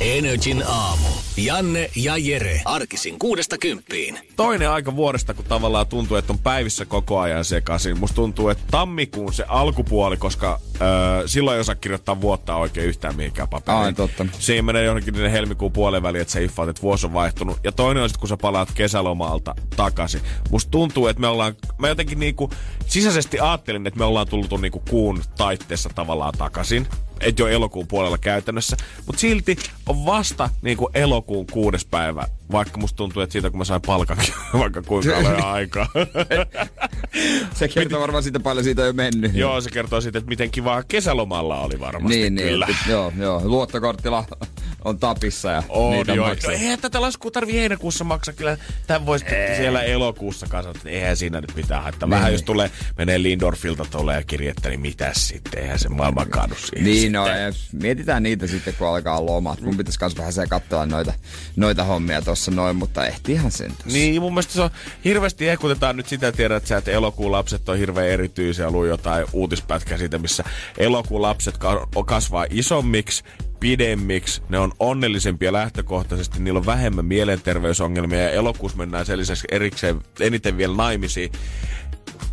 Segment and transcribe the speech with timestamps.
[0.00, 1.08] Energin aamu.
[1.36, 2.60] Janne ja Jere.
[2.64, 4.18] Arkisin kuudesta kymppiin.
[4.36, 7.98] toinen aika vuodesta, kun tavallaan tuntuu, että on päivissä koko ajan sekaisin.
[7.98, 13.16] Musta tuntuu, että tammikuun se alkupuoli, koska öö, silloin ei osaa kirjoittaa vuotta oikein yhtään
[13.16, 13.82] mihinkään paperiin.
[13.82, 14.26] Ai, totta.
[14.38, 17.58] Siinä menee johonkin niiden helmikuun puolen väliin, että sä iffaat, että vuosi on vaihtunut.
[17.64, 20.20] Ja toinen on sitten, kun sä palaat kesälomalta takaisin.
[20.50, 22.50] Musta tuntuu, että me ollaan, mä jotenkin niinku
[22.86, 26.86] sisäisesti ajattelin, että me ollaan tullut niinku kuun taitteessa tavallaan takaisin
[27.20, 28.76] et jo elokuun puolella käytännössä.
[29.06, 33.64] Mutta silti on vasta niinku elokuun kuudes päivä, vaikka musta tuntuu, että siitä kun mä
[33.64, 35.86] sain palkankin vaikka kuinka paljon aikaa.
[37.54, 39.34] Se kertoo varmaan siitä paljon siitä on jo mennyt.
[39.34, 42.66] Joo, se kertoo siitä, että miten kivaa kesälomalla oli varmasti niin, kyllä.
[42.66, 43.40] Niin, joo, joo.
[43.44, 44.24] Luottokorttila
[44.84, 46.28] on tapissa ja On, niitä joo.
[46.28, 46.50] maksaa.
[46.50, 48.34] No, eihän tätä laskua tarvi heinäkuussa maksaa.
[48.34, 49.24] Kyllä tämän voisi
[49.56, 50.88] siellä elokuussa kanssa.
[50.88, 52.10] Eihän siinä nyt mitään haittaa.
[52.10, 52.32] Vähän Niin.
[52.32, 55.62] jos tulee, menee Lindorfilta tulee kirjettä, niin mitäs sitten?
[55.62, 56.84] Eihän se maailma kaadu siihen.
[56.84, 57.42] Niin, no, sitten.
[57.42, 59.60] ja mietitään niitä sitten, kun alkaa lomat.
[59.60, 61.12] Mun pitäisi kans vähän se katsoa noita,
[61.56, 63.92] noita hommia tuossa noin, mutta ehtihän sen tossa.
[63.92, 64.70] Niin, mun mielestä se on
[65.04, 68.70] hirveästi ehkutetaan nyt sitä, tiedät sä, että elokuun lapset on hirveän erityisiä.
[68.70, 70.44] Luin jotain uutispätkää siitä, missä
[70.78, 73.24] elokuun lapset ka- kasvaa isommiksi,
[73.60, 80.00] pidemmiksi, ne on onnellisempia lähtökohtaisesti, niillä on vähemmän mielenterveysongelmia ja elokuussa mennään sen lisäksi erikseen
[80.20, 81.32] eniten vielä naimisiin.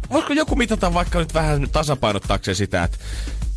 [0.09, 2.97] Voisiko joku mitata vaikka nyt vähän tasapainottaakseen sitä, että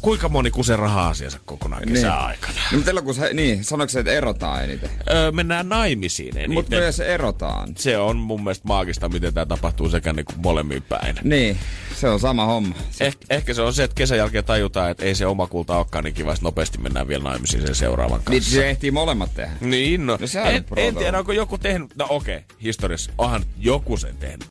[0.01, 1.95] kuinka moni kusee raha-asiansa kokonaan Niin.
[1.95, 2.55] kesäaikana?
[2.73, 4.91] No, mutta elokuussa, niin, sanoiko se, että erotaan eniten?
[5.11, 6.53] Öö, mennään naimisiin eniten.
[6.55, 7.69] Mutta myös erotaan.
[7.77, 11.17] se on mun mielestä maagista, miten tämä tapahtuu sekä niinku molemmin päin.
[11.23, 11.59] Niin,
[11.97, 12.75] se on sama homma.
[12.91, 15.77] Se, Eh, ehkä se on se, että kesän jälkeen tajutaan, että ei se oma kulta
[15.77, 18.51] olekaan niin kiva, nopeasti mennään vielä naimisiin sen seuraavan niin, kanssa.
[18.55, 19.53] se ehtii molemmat tehdä.
[19.61, 23.97] Niin, no, No en, en tiedä, onko joku tehnyt, no okei, okay, historiassa, onhan joku
[23.97, 24.47] sen tehnyt.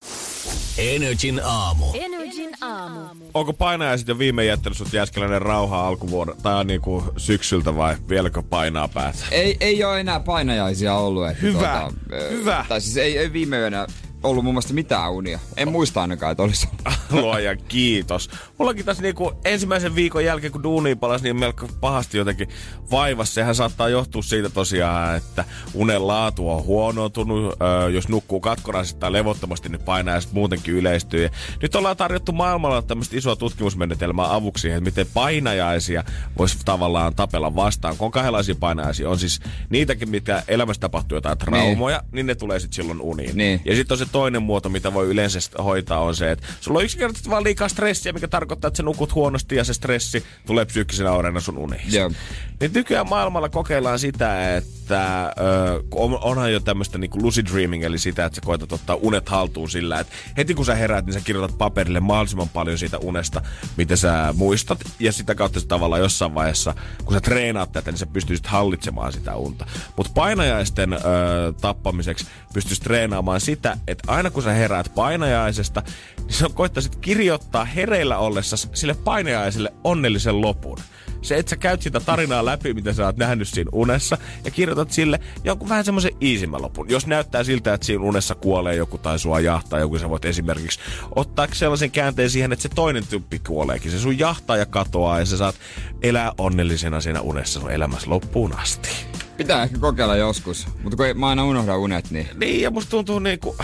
[0.77, 1.85] Energin aamu.
[1.93, 2.99] Energin aamu.
[3.33, 8.87] Onko painajaiset jo viime jättänyt sut jäskeläinen rauhaa alkuvuoden, tai niinku syksyltä vai vieläkö painaa
[8.87, 9.19] päätä?
[9.31, 11.27] Ei, ei ole enää painajaisia ollut.
[11.29, 12.65] Että Hyvä, tuota, hyvä.
[12.69, 13.87] Tai siis ei, ei viime yönä
[14.29, 15.39] ollut mun mielestä mitään unia.
[15.57, 16.69] En muista ainakaan, että olisi.
[17.11, 18.29] Luojan kiitos.
[18.57, 22.47] Mullakin tässä niinku ensimmäisen viikon jälkeen, kun duuniin palasi, niin melko pahasti jotenkin
[22.91, 23.33] vaivassa.
[23.33, 27.55] Sehän saattaa johtua siitä tosiaan, että unen laatu on huonontunut.
[27.61, 31.23] Öö, jos nukkuu katkonaisesti tai levottomasti, niin painajaiset muutenkin yleistyy.
[31.23, 31.29] Ja
[31.61, 36.03] nyt ollaan tarjottu maailmalla tämmöistä isoa tutkimusmenetelmää avuksi siihen, että miten painajaisia
[36.37, 37.97] voisi tavallaan tapella vastaan.
[37.97, 39.39] Kun on kahdenlaisia painajaisia, on siis
[39.69, 43.37] niitäkin, mitä elämässä tapahtuu jotain traumoja, niin, niin ne tulee sitten silloin uniin.
[43.37, 43.61] Niin.
[43.65, 46.85] Ja sitten on se toinen muoto, mitä voi yleensä hoitaa, on se, että sulla on
[46.85, 51.11] yksinkertaisesti vaan liikaa stressiä, mikä tarkoittaa, että sä nukut huonosti ja se stressi tulee psyykkisenä
[51.11, 51.93] oireena sun uniin.
[51.93, 52.11] Joo.
[52.59, 57.97] Niin nykyään maailmalla kokeillaan sitä, että ö, on, onhan jo tämmöistä niinku lucid dreaming, eli
[57.97, 61.21] sitä, että sä koetat ottaa unet haltuun sillä, että heti kun sä heräät, niin sä
[61.21, 63.41] kirjoitat paperille mahdollisimman paljon siitä unesta,
[63.77, 66.73] mitä sä muistat, ja sitä kautta sä tavallaan jossain vaiheessa,
[67.05, 69.65] kun sä treenaat tätä, niin sä pystyisit hallitsemaan sitä unta.
[69.97, 70.97] Mutta painajaisten ö,
[71.61, 72.25] tappamiseksi
[72.57, 75.83] pystyisit treenaamaan sitä, että aina kun sä heräät painajaisesta,
[76.17, 80.77] niin sä koittaisit kirjoittaa hereillä ollessa sille painajaiselle onnellisen lopun.
[81.21, 84.91] Se, että sä käyt sitä tarinaa läpi, mitä sä oot nähnyt siinä unessa, ja kirjoitat
[84.91, 86.89] sille jonkun vähän semmoisen iisimmän lopun.
[86.89, 90.79] Jos näyttää siltä, että siinä unessa kuolee joku tai sua jahtaa joku, sä voit esimerkiksi
[91.15, 93.91] ottaa sellaisen käänteen siihen, että se toinen tyyppi kuoleekin.
[93.91, 95.55] Se sun jahtaa ja katoaa, ja sä saat
[96.01, 98.89] elää onnellisena siinä unessa sun elämässä loppuun asti.
[99.37, 100.67] Pitää ehkä kokeilla joskus.
[100.83, 102.27] Mutta kun ei, mä aina unohdan unet, niin...
[102.35, 103.55] Niin, ja musta tuntuu niinku...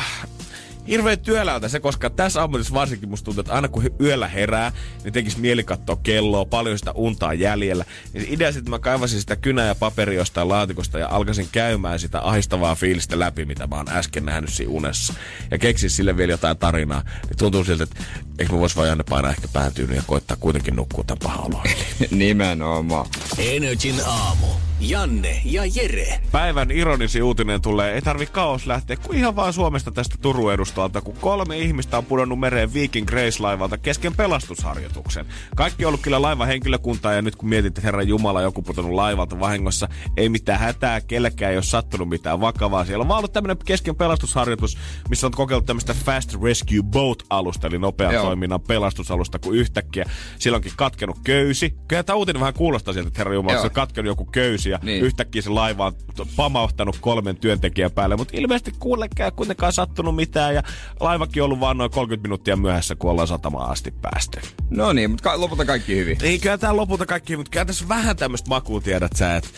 [0.88, 4.72] Hirveän työläältä se, koska tässä ammatissa varsinkin musta tuntuu, että aina kun he- yöllä herää,
[5.04, 7.86] niin tekisi mieli katsoa kelloa, paljon sitä untaa jäljellä.
[8.14, 11.48] Niin se idea sitten, että mä kaivasin sitä kynää ja paperia jostain laatikosta ja alkaisin
[11.52, 15.14] käymään sitä ahistavaa fiilistä läpi, mitä mä oon äsken nähnyt siinä unessa.
[15.52, 17.04] Ja keksin sille vielä jotain tarinaa.
[17.30, 18.04] Niin tuntuu siltä, että
[18.40, 21.64] eikö mä vois vaan Janne painaa ehkä päätyyn ja koittaa kuitenkin nukkua tämän pahan oloon.
[22.12, 23.06] Nimenomaan.
[23.38, 24.48] Energin aamu.
[24.80, 26.20] Janne ja Jere.
[26.32, 31.02] Päivän ironisi uutinen tulee, ei tarvi kaos lähteä, kun ihan vaan Suomesta tästä Turun edustalta,
[31.02, 35.26] kun kolme ihmistä on pudonnut mereen Viking Grace-laivalta kesken pelastusharjoituksen.
[35.56, 38.94] Kaikki on ollut kyllä laivan henkilökuntaa ja nyt kun mietit, että herran Jumala joku pudonnut
[38.94, 39.88] laivalta vahingossa,
[40.18, 42.86] ei mitään hätää, kellekään ei ole sattunut mitään vakavaa.
[42.86, 44.78] Siellä on vaan ollut tämmöinen kesken pelastusharjoitus,
[45.10, 48.24] missä on kokeillut tämmöistä Fast Rescue Boat-alusta, eli nopean Joo.
[48.24, 50.06] toiminnan pelastusalusta, kun yhtäkkiä
[50.40, 51.76] sillä onkin katkenut köysi.
[51.88, 54.80] Kyllä tämä uutinen vähän kuulostaa sieltä, että herra Jumala, se on katkenut joku köysi ja
[54.84, 55.04] Niin.
[55.04, 60.56] yhtäkkiä se laiva on t- pamahtanut kolmen työntekijän päälle, mutta ilmeisesti kuullekään kuitenkaan sattunut mitään
[60.56, 60.63] ja
[61.00, 64.40] laivakin on ollut vaan noin 30 minuuttia myöhässä, kun ollaan satamaan asti päästy.
[64.70, 66.18] No niin, mutta ka- lopulta kaikki hyvin.
[66.22, 69.50] Ei kyllä tää lopulta kaikki, mutta kyllä tässä vähän tämmöistä makua tiedät sä, että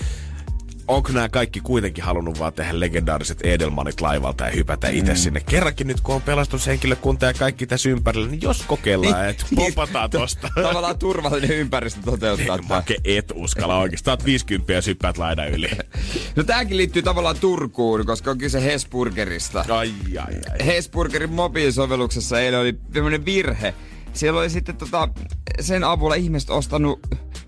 [0.87, 5.17] onko nämä kaikki kuitenkin halunnut vaan tehdä legendaariset Edelmanit laivalta ja hypätä itse Mm.
[5.17, 5.39] sinne.
[5.49, 9.29] Kerrankin nyt, kun on pelastushenkilökunta ja kaikki tässä ympärillä, niin jos kokeillaan, Niin.
[9.29, 10.49] että pompataan tosta.
[10.55, 12.75] Tavallaan turvallinen ympäristö toteuttaa tämä.
[12.75, 15.69] Make et uskalla oot 50 ja syppäät laidan yli.
[16.35, 19.65] No tääkin liittyy tavallaan Turkuun, koska on kyse Hesburgerista.
[19.69, 20.65] Ai, ai, ai.
[20.65, 23.73] Hesburgerin mobiilisovelluksessa eilen oli tämmönen virhe.
[24.13, 25.09] Siellä oli sitten tota,
[25.59, 26.99] sen avulla ihmiset ostanut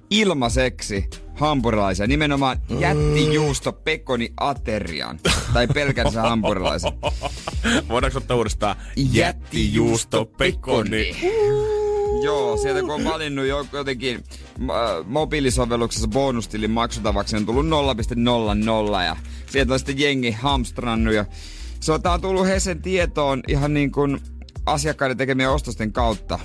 [0.10, 2.08] ilmaiseksi hampurilaisia.
[2.08, 5.20] Nimenomaan jättijuusto pekoni aterian.
[5.54, 6.92] Tai pelkän se hampurilaisen.
[7.90, 11.16] Voidaanko ottaa uudestaan jättijuusto pekoni?
[12.24, 14.24] Joo, sieltä kun on valinnut jo- jotenkin
[14.62, 19.16] äh, mobiilisovelluksessa bonustilin maksutavaksi, on tullut 0,00 ja
[19.52, 21.26] sieltä on sitten jengi hamstrannut ja
[21.80, 24.20] se on, tää on tullut Hesen tietoon ihan niin kuin
[24.66, 26.40] asiakkaiden tekemien ostosten kautta.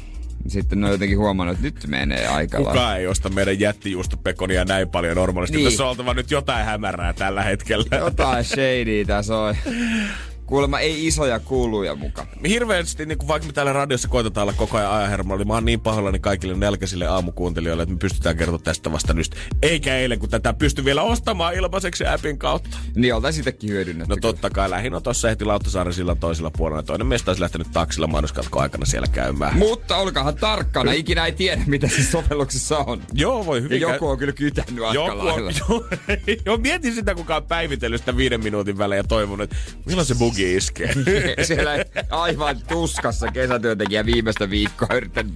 [0.49, 2.73] Sitten ne on jotenkin huomannut, että nyt menee aika lailla.
[2.73, 5.57] Kukaan ei osta meidän jättijuustopekonia näin paljon normaalisti.
[5.57, 5.65] Niin.
[5.65, 5.73] Niin.
[5.73, 7.97] Tässä on oltava nyt jotain hämärää tällä hetkellä.
[7.99, 9.57] Jotain shadyä tässä on.
[10.53, 12.29] Kuulemma ei isoja kuluja mukaan.
[12.49, 15.65] hirveästi, niin kuin vaikka me täällä radiossa koitetaan olla koko ajan ajahermolla, niin mä oon
[15.65, 19.37] niin pahoillani kaikille nälkäisille aamukuuntelijoille, että me pystytään kertomaan tästä vasta nyt.
[19.63, 22.77] Eikä eilen, kun tätä pysty vielä ostamaan ilmaiseksi appin kautta.
[22.95, 24.15] Niin oltais sitäkin hyödynnetty.
[24.15, 26.83] No totta kai, lähin on tossa heti Lauttasaaren sillan toisella puolella.
[26.83, 29.59] Toinen meistä olisi lähtenyt taksilla mainoskatko aikana siellä käymään.
[29.59, 33.03] Mutta olkaahan tarkkana, ikinä ei tiedä mitä se sovelluksessa on.
[33.13, 35.87] Joo, voi Ja hyvin joku on kyllä kytänyt aika Joku on, joo,
[36.47, 39.57] joo, mietin sitä, kuka on päivitellyt sitä viiden minuutin välein ja toivonut, että
[39.87, 40.95] milloin se bugi iskee.
[41.47, 41.71] Siellä
[42.11, 45.35] aivan tuskassa kesätyöntekijä viimeistä viikkoa yrittänyt.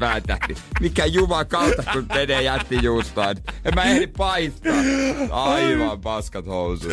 [0.48, 3.36] Niin mikä jumala kautta, kun menee jättijuustaan.
[3.64, 4.72] En mä ehdi paistaa.
[5.30, 6.92] Aivan paskat housut.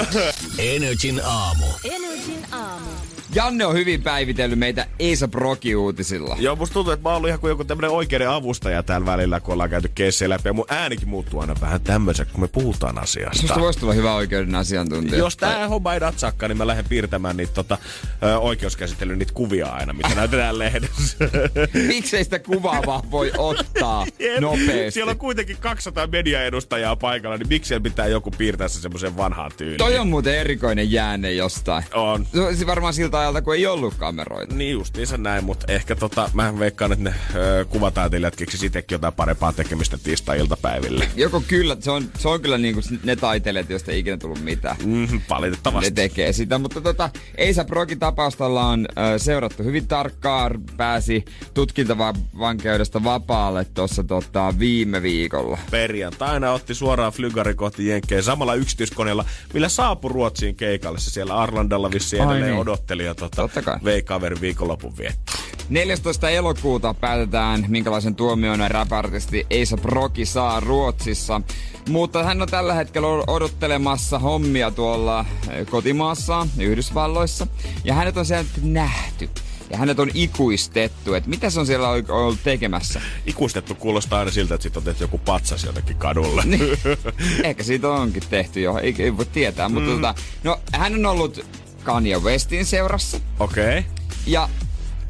[0.58, 1.66] Energin aamu.
[1.84, 2.90] Energin aamu.
[3.36, 6.36] Janne on hyvin päivitellyt meitä Eisa Broki-uutisilla.
[6.40, 9.40] Joo, musta tuntuu, että mä oon ollut ihan kuin joku tämmönen oikeuden avustaja täällä välillä,
[9.40, 10.50] kun ollaan käyty keissiä läpi.
[10.50, 13.42] Ja mun äänikin muuttuu aina vähän tämmöiseksi, kun me puhutaan asiasta.
[13.42, 15.18] Susta voisi tulla hyvä oikeuden asiantuntija.
[15.18, 17.78] Jos tää homma ei natsakka, niin mä lähden piirtämään niitä tota,
[18.24, 21.18] ö, oikeuskäsittelyn niitä kuvia aina, mitä näytetään lehdessä.
[21.88, 24.06] Miksei sitä kuvaa vaan voi ottaa
[24.40, 24.92] nopeasti?
[24.92, 29.52] Siellä on kuitenkin 200 mediaedustajaa paikalla, niin miksi siellä pitää joku piirtää se semmoisen vanhaan
[29.58, 29.78] tyyliin?
[29.78, 31.84] Toi on muuten erikoinen jäänne jostain.
[31.94, 32.28] On.
[32.34, 34.56] Se on varmaan siltä ajalta, kun ei ollut kameroita.
[34.56, 39.14] Niin justiinsa näin, mutta ehkä tota, mä veikkaan, että ne ö, kuvataiteilijat keksis itsekin jotain
[39.14, 41.08] parempaa tekemistä tiistai-iltapäiville.
[41.16, 44.76] Joko kyllä, se on, se on kyllä niinku ne taiteilijat, joista ei ikinä tullut mitään.
[44.86, 45.92] Mm, Ne valitettavasti.
[45.92, 50.62] tekee sitä, mutta tota, Eisa Brokin tapausta ollaan ö, seurattu hyvin tarkkaan.
[50.78, 55.58] Pääsi tutkintavankeudesta vapaalle tuossa tota, viime viikolla.
[55.72, 61.00] Perjantaina otti suoraan flygari kohti Jenkkejä samalla yksityiskoneella, millä saapui Ruotsiin keikalle.
[61.00, 62.62] Se siellä Arlandalla vissiin Ai edelleen niin.
[62.62, 63.78] odotteli ja tota, Totta kai.
[63.84, 65.38] vei kaverin viikonlopun viettoon.
[65.70, 66.30] 14.
[66.30, 71.42] elokuuta päätetään, minkälaisen tuomion rap-artisti Eisa Broki saa Ruotsissa.
[71.90, 77.48] Mutta hän on tällä hetkellä odottelemassa hommia tuolla eh, kotimaassaan, Yhdysvalloissa.
[77.84, 79.30] Ja hänet on sieltä nähty.
[79.70, 83.02] Ja hänet on ikuistettu, että mitä se on siellä ollut tekemässä.
[83.26, 86.44] Ikuistettu kuulostaa aina siltä, että sit on tehty joku patsas jotenkin kadulle.
[86.46, 86.62] Niin.
[87.44, 89.70] Ehkä siitä onkin tehty jo, ei, ei voi tietää.
[89.70, 89.96] Mutta Mm.
[89.96, 91.46] tota, no, hän on ollut
[91.84, 93.18] Kanye Westin seurassa.
[93.40, 93.80] Okei.
[93.80, 93.84] Okay.
[94.28, 94.50] Ja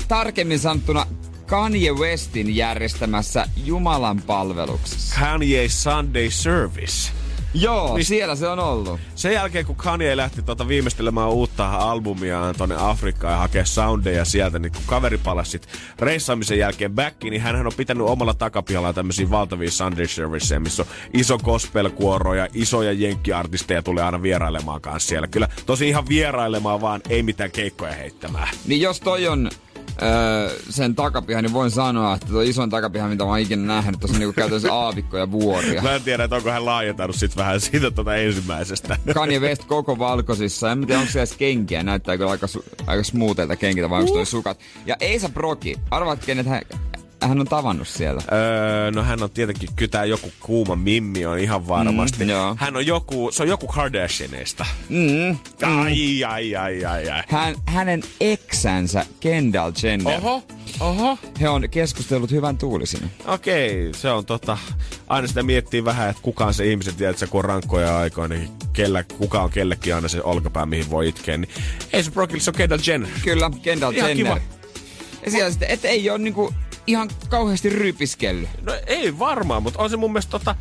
[0.07, 1.05] tarkemmin sanottuna
[1.45, 5.15] Kanye Westin järjestämässä Jumalan palveluksessa.
[5.19, 7.11] Kanye Sunday Service.
[7.53, 8.99] Joo, niin siellä se on ollut.
[9.15, 14.59] Sen jälkeen, kun Kanye lähti tota viimeistelemään uutta albumiaan tonne Afrikkaan ja hakea soundeja sieltä,
[14.59, 15.61] niin kun kaveri palasi
[15.99, 20.89] reissaamisen jälkeen backiin, niin hän on pitänyt omalla takapihallaan tämmöisiä valtavia Sunday Serviceja, missä on
[21.13, 25.27] iso gospel-kuoro ja isoja jenkkiartisteja tulee aina vierailemaan kanssa siellä.
[25.27, 28.49] Kyllä tosi ihan vierailemaan vaan, ei mitään keikkoja heittämään.
[28.65, 29.49] Niin jos toi on
[30.01, 33.99] öö, sen takapiha, niin voin sanoa, että tuo isoin takapiha, mitä mä oon ikinä nähnyt,
[33.99, 35.81] tuossa on niinku käytännössä aavikko ja vuoria.
[35.81, 38.97] Mä en tiedä, että onko hän laajentanut sit vähän siitä tota ensimmäisestä.
[39.13, 40.71] Kanye West koko valkoisissa.
[40.71, 41.83] En tiedä, onko siellä edes kenkiä.
[41.83, 44.59] Näyttää kyllä aika, su- aika smootheilta kenkiltä, vai onko toi sukat.
[44.85, 46.61] Ja Eisa Broki, arvaat kenet hän,
[47.27, 48.21] hän on tavannut siellä.
[48.31, 52.23] Öö, no hän on tietenkin kytää joku kuuma mimmi on ihan varmasti.
[52.23, 52.55] Mm, joo.
[52.59, 54.65] hän on joku, se on joku Kardashianeista.
[54.89, 55.37] Mm.
[55.81, 57.23] Ai, ai, ai, ai, ai.
[57.27, 60.17] Hän, hänen eksänsä Kendall Jenner.
[60.17, 60.43] Oho,
[60.79, 61.17] oho.
[61.41, 63.07] He on keskustellut hyvän tuulisina.
[63.27, 64.57] Okei, se on tota,
[65.07, 68.27] aina sitä miettii vähän, että kuka on se ihmiset, tiedät sä, kun on rankkoja aikoja,
[68.27, 71.37] niin kellä, kuka on kellekin aina se olkapää, mihin voi itkeä.
[71.37, 71.49] Niin
[71.93, 73.09] ei se Brockille, se on Kendall Jenner.
[73.23, 74.39] Kyllä, Kendall Ihan Jenner.
[74.39, 74.53] kiva.
[75.25, 76.53] Ja siellä sitten, että ei ole niinku
[76.87, 78.49] ihan kauheasti rypiskellyt.
[78.61, 80.55] No ei varmaan, mutta on se mun mielestä tota,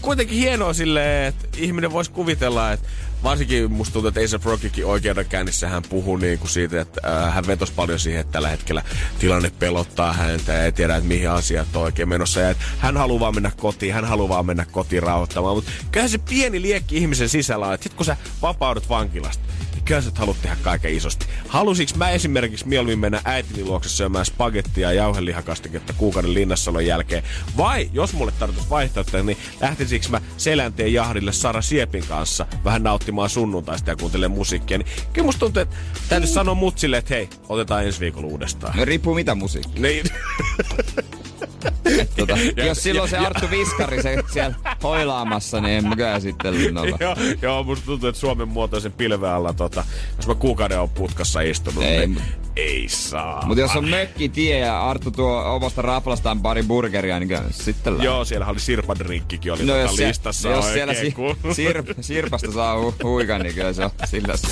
[0.00, 2.88] kuitenkin hienoa silleen, että ihminen voisi kuvitella, että
[3.22, 7.46] varsinkin musta tuntuu, että Ace Rockikin oikeudenkäynnissä hän puhuu niin kuin siitä, että äh, hän
[7.46, 8.82] vetosi paljon siihen, että tällä hetkellä
[9.18, 12.40] tilanne pelottaa häntä ja ei tiedä, että mihin asiat on oikein menossa.
[12.40, 15.56] Ja että hän haluaa vaan mennä kotiin, hän haluaa vaan mennä kotiin rauhoittamaan.
[15.56, 19.44] Mutta kyllä se pieni liekki ihmisen sisällä on, että sit kun sä vapaudut vankilasta,
[19.88, 21.26] sä haluat tehdä kaiken isosti.
[21.48, 27.22] Halusiks mä esimerkiksi mieluummin mennä äitini luokse syömään spagettia ja jauhelihakastiketta kuukauden linnassalon jälkeen?
[27.56, 33.30] Vai jos mulle tarvitsisi vaihtoehtoja, niin lähtisikö mä selänteen jahdille Sara Siepin kanssa vähän nauttimaan
[33.30, 34.78] sunnuntaista ja kuuntelemaan musiikkia?
[34.78, 35.76] Niin kyllä musta tuntuu, että
[36.08, 38.78] täytyy sanoa mutsille, että hei, otetaan ensi viikolla uudestaan.
[38.78, 39.80] No, riippuu mitä musiikki.
[39.80, 40.06] Niin.
[42.16, 46.20] Tota, Ja- jos silloin se ja- Arttu Viskari se siellä hoilaamassa, niin en mä kyllä
[46.20, 46.96] sitten linnalla.
[47.00, 49.84] joo, joo, musta tuntuu, että Suomen muotoisen pilven alla, tota,
[50.16, 52.22] jos mä kuukauden on putkassa istunut, Ei, niin mut-
[52.56, 53.46] ei saa.
[53.46, 57.92] Mutta jos on mökki tie ja Arttu tuo omasta raflastaan pari burgeria, niin kyllä sitten
[57.92, 58.04] lähtee.
[58.06, 61.36] Joo, siellä oli sirpadrinkkikin oli No tota jos, listassa jos oikein, siellä si, kun...
[61.52, 64.46] sirp, sirpasta saa hu, huikan, niin kyllä se on sillä se.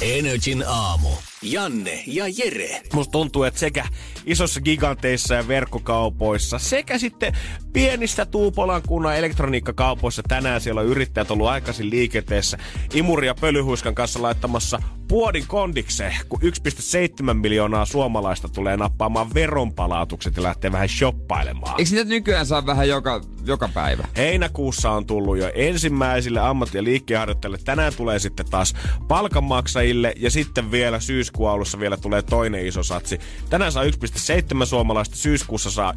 [0.00, 1.08] Energin aamu.
[1.42, 2.82] Janne ja Jere.
[2.92, 3.84] Musta tuntuu, että sekä
[4.26, 7.32] isossa giganteissa ja verkkokaupoissa sekä sitten
[7.72, 12.58] pienissä Tuupolan kunnan elektroniikkakaupoissa tänään siellä on yrittäjät ollut aikaisin liikenteessä
[12.94, 20.42] Imuri ja Pölyhuiskan kanssa laittamassa puodin kondikseen, kun 1,7 miljoonaa suomalaista tulee nappaamaan veronpalautukset ja
[20.42, 21.74] lähtee vähän shoppailemaan.
[21.78, 24.04] Eikö niitä nykyään saa vähän joka, joka päivä?
[24.16, 27.58] Heinäkuussa on tullut jo ensimmäisille ammatti- ja liikkeenharjoittajille.
[27.64, 28.74] Tänään tulee sitten taas
[29.08, 31.00] palkanmaksajille ja sitten vielä
[31.30, 33.20] syyskuun alussa vielä tulee toinen iso satsi.
[33.50, 35.94] Tänään saa 1,7 suomalaista, syyskuussa saa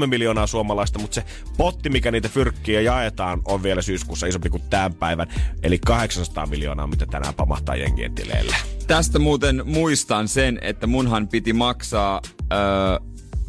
[0.00, 1.24] 1,3 miljoonaa suomalaista, mutta se
[1.56, 5.28] potti, mikä niitä fyrkkiä jaetaan, on vielä syyskuussa isompi kuin tämän päivän.
[5.62, 8.56] Eli 800 miljoonaa, mitä tänään pamahtaa jengien tileille.
[8.86, 12.20] Tästä muuten muistan sen, että munhan piti maksaa
[12.52, 12.58] öö,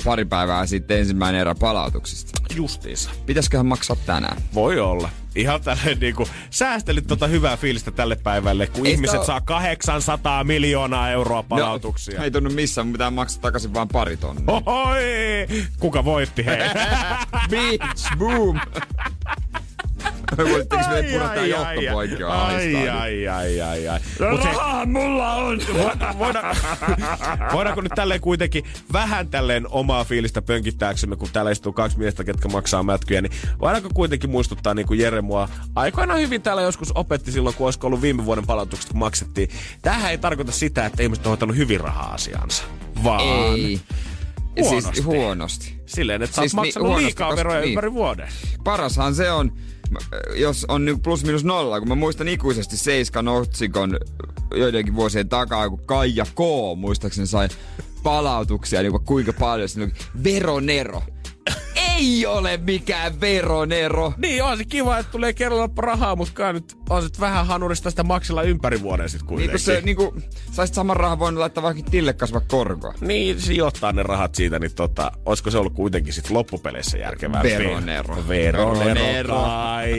[0.06, 2.42] pari päivää sitten ensimmäinen erä palautuksista.
[2.56, 3.10] Justiinsa.
[3.26, 4.38] Pitäisiköhän maksaa tänään?
[4.54, 5.10] Voi olla.
[5.36, 10.44] Ihan tälleen niinku, säästelit tota hyvää fiilistä tälle päivälle, kun Ei ihmiset oo- saa 800
[10.44, 12.18] miljoonaa euroa palautuksia.
[12.18, 14.44] No, ei tunnu missään, mun pitää maksaa takaisin vaan pari tonnia.
[14.48, 15.00] Ohoi!
[15.80, 16.58] Kuka voitti, hei?
[17.50, 18.60] Beach boom!
[20.38, 24.00] Voitteko me purata johtopoikki ai, ai, ai, ai, ai.
[24.20, 25.60] No Mut se, rahaa mulla on!
[26.20, 26.56] voidaan,
[27.54, 32.48] voidaanko nyt tälleen kuitenkin vähän tälleen omaa fiilistä pönkittääksemme, kun täällä istuu kaksi miestä, ketkä
[32.48, 33.32] maksaa mätkyjä, niin
[33.62, 37.88] voidaanko kuitenkin muistuttaa niin kuin Jere mua aikoinaan hyvin täällä joskus opetti silloin, kun olisiko
[37.88, 39.50] ollut viime vuoden palautukset, kun maksettiin.
[39.82, 42.64] Tämähän ei tarkoita sitä, että ihmiset on hoitanut hyvin rahaa asiaansa,
[43.04, 43.22] vaan
[43.56, 43.82] Ei.
[44.62, 44.92] Huonosti.
[44.94, 45.80] Siis huonosti.
[45.86, 47.70] silleen, että sä Siis oot maksanut huonosti, liikaa koska- veroja niin.
[47.70, 48.28] ympäri vuoden.
[48.64, 49.52] Parashan se on,
[50.36, 53.98] jos on nyt plus minus nolla, kun mä muistan ikuisesti Seiskan otsikon
[54.56, 56.40] joidenkin vuosien takaa, kun Kaija K.
[56.78, 57.48] muistaakseni sai
[58.04, 59.70] palautuksia, niin kuinka paljon
[60.24, 61.02] veronero.
[61.76, 64.14] Ei ole mikään veronero.
[64.18, 67.90] Niin, on se kiva, että tulee kerralla rahaa, mutta kai nyt on sit vähän hanurista
[67.90, 69.52] sitä maksella ympäri vuoden sit Niin kuitenkin.
[69.52, 72.94] kun se, niin kuin, saisit saman rahan voinut laittaa vaikka tille kasvaa korkoa.
[73.02, 77.44] Niin, sijoittaa ne rahat siitä, niin tota, olisiko se ollut kuitenkin sit loppupeleissä järkevää?
[77.44, 78.16] Veronero.
[78.28, 78.86] Veronero.
[78.86, 79.40] Veronero.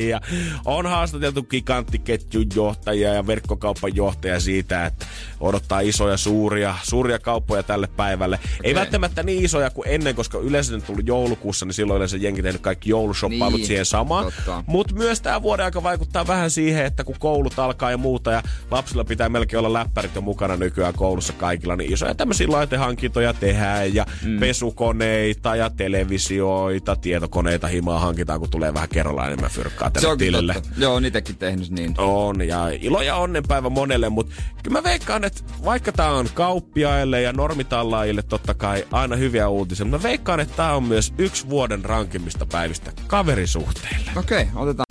[0.09, 0.21] Ja
[0.65, 5.07] on haastateltu giganttiketjun johtajia ja verkkokaupan johtaja siitä, että
[5.41, 8.39] odottaa isoja, suuria, suuria kauppoja tälle päivälle.
[8.45, 8.75] Ei Okei.
[8.75, 11.07] välttämättä niin isoja kuin ennen, koska yleensä on tullut
[11.41, 14.33] joulukuussa, niin silloin yleensä jengi tehnyt kaikki joulushopailut Niin, siihen samaan.
[14.67, 18.43] Mutta myös tämä vuoden aika vaikuttaa vähän siihen, että kun koulut alkaa ja muuta ja
[18.71, 23.95] lapsilla pitää melkein olla läppärit jo mukana nykyään koulussa kaikilla, niin isoja tämmöisiä laitehankintoja tehdään
[23.95, 24.41] ja mm.
[24.41, 30.27] pesukoneita ja televisioita, tietokoneita himaa hankitaan, kun tulee vähän kerralla enemmän fyrkkaa Se tänne onkin
[30.27, 30.55] tilille.
[30.55, 30.69] totta.
[30.79, 31.95] Joo, on itekin tehnyt niin.
[31.99, 37.23] On, ja ilo ja onnenpäivä monelle, mutta kyllä mä veikkaan, että vaikka tää on kauppiaille
[37.23, 41.49] ja normitallaajille totta kai aina hyviä uutisia, mutta mä veikkaan, että tää on myös yksi
[41.49, 44.11] vuoden rankimmista päivistä kaverisuhteille.
[44.17, 44.85] Okei, otetaan.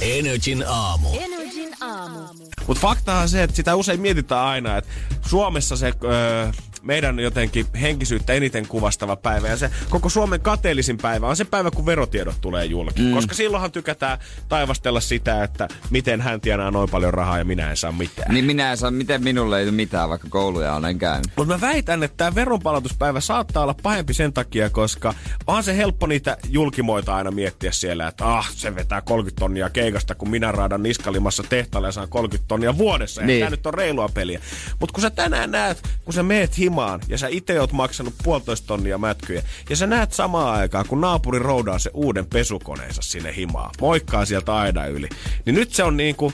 [0.00, 1.08] Energin aamu.
[1.20, 2.18] Energin aamu.
[2.66, 4.90] Mutta faktahan on se, että sitä usein mietitään aina, että
[5.26, 6.52] Suomessa se öö,
[6.84, 11.70] meidän jotenkin henkisyyttä eniten kuvastava päivä ja se koko Suomen kateellisin päivä on se päivä,
[11.70, 13.02] kun verotiedot tulee julki.
[13.02, 13.12] Mm.
[13.14, 17.76] Koska silloinhan tykätään taivastella sitä, että miten hän tienaa noin paljon rahaa ja minä en
[17.76, 18.34] saa mitään.
[18.34, 21.26] Niin minä en saa, miten minulle ei ole mitään, vaikka kouluja olen käynyt.
[21.36, 25.14] Mutta mä väitän, että tämä veronpalautuspäivä saattaa olla pahempi sen takia, koska
[25.46, 30.14] onhan se helppo niitä julkimoita aina miettiä siellä, että ah, se vetää 30 tonnia keikasta,
[30.14, 33.22] kun minä raadan niskalimassa tehtaalle ja saan 30 tonnia vuodessa.
[33.22, 33.40] Niin.
[33.40, 34.40] tämä nyt on reilua peliä.
[34.80, 38.66] Mutta kun sä tänään näet, kun sä meet himaan ja sä itse oot maksanut puolitoista
[38.66, 43.70] tonnia mätkyjä, ja sä näet samaan aikaan, kun naapuri roudaa se uuden pesukoneensa sinne himaan,
[43.80, 45.08] moikkaa sieltä aidan yli,
[45.46, 46.32] niin nyt se on niinku,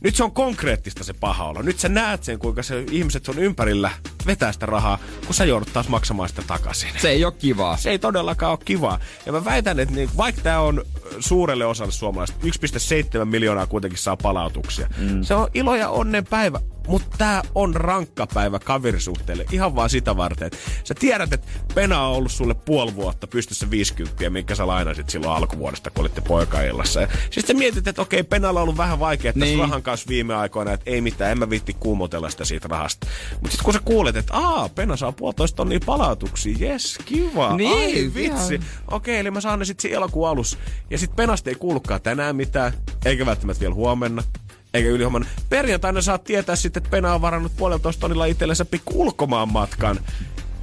[0.00, 1.62] nyt se on konkreettista se paha olo.
[1.62, 3.90] Nyt sä näet sen, kuinka se ihmiset sun ympärillä
[4.26, 6.90] vetää sitä rahaa, kun sä joudut taas maksamaan sitä takaisin.
[6.98, 7.76] Se ei ole kivaa.
[7.76, 8.98] Se ei todellakaan ole kivaa.
[9.26, 10.84] Ja mä väitän, että niin, vaikka tämä on
[11.20, 12.46] suurelle osalle suomalaisista.
[13.18, 14.88] 1,7 miljoonaa kuitenkin saa palautuksia.
[14.98, 15.22] Mm.
[15.22, 16.60] Se on ilo ja onnen päivä.
[16.90, 20.46] Mutta tää on rankka päivä kaverisuhteelle ihan vaan sitä varten.
[20.46, 25.10] että Sä tiedät, että Pena on ollut sulle puoli vuotta pystyssä 50, minkä sä lainasit
[25.10, 27.00] silloin alkuvuodesta, kun olitte poikaillassa.
[27.00, 29.40] Ja siis sä mietit, että okei, Penalla on ollut vähän vaikea niin.
[29.40, 33.06] tässä rahan kanssa viime aikoina, että ei mitään, en mä viitti kuumotella sitä siitä rahasta.
[33.32, 37.78] Mutta sitten kun sä kuulet, että aa, Pena saa puolitoista tonnia palautuksia, jes, kiva, niin,
[37.78, 38.54] ai vitsi.
[38.54, 38.66] Ihan.
[38.90, 40.58] Okei, eli mä saan ne sitten elokuun alussa.
[40.90, 42.72] Ja sitten Penasta ei kuulukaan tänään mitään,
[43.04, 44.22] eikä välttämättä vielä huomenna
[44.74, 45.26] eikä ylihomman.
[45.48, 49.98] Perjantaina saat tietää sitten, että Pena on varannut puolitoista tonnilla itsellensä pikku ulkomaan matkan.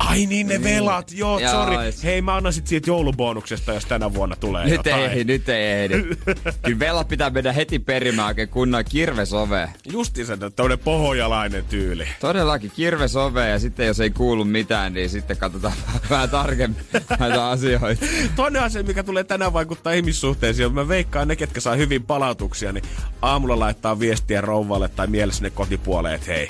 [0.08, 0.64] Ai niin, ne niin.
[0.76, 1.12] velat.
[1.12, 1.76] Joo, Joo sori.
[2.04, 5.12] Hei, mä annan sit siitä joulubonuksesta, jos tänä vuonna tulee Nyt jotain.
[5.12, 5.94] ei, nyt ei ehdi.
[6.66, 9.70] Kyllä velat pitää mennä heti perimään oikein kunnon kirvesove.
[9.92, 12.08] Justiinsa tämmönen pohojalainen tyyli.
[12.20, 15.74] Todellakin kirvesove ja sitten jos ei kuulu mitään, niin sitten katsotaan
[16.10, 16.82] vähän tarkemmin
[17.20, 18.06] näitä asioita.
[18.36, 22.72] Toinen asia, mikä tulee tänään vaikuttaa ihmissuhteisiin, on mä veikkaan ne, ketkä saa hyvin palautuksia,
[22.72, 22.84] niin
[23.22, 26.50] aamulla laittaa viestiä rouvalle tai mielessä ne kotipuoleen, että hei,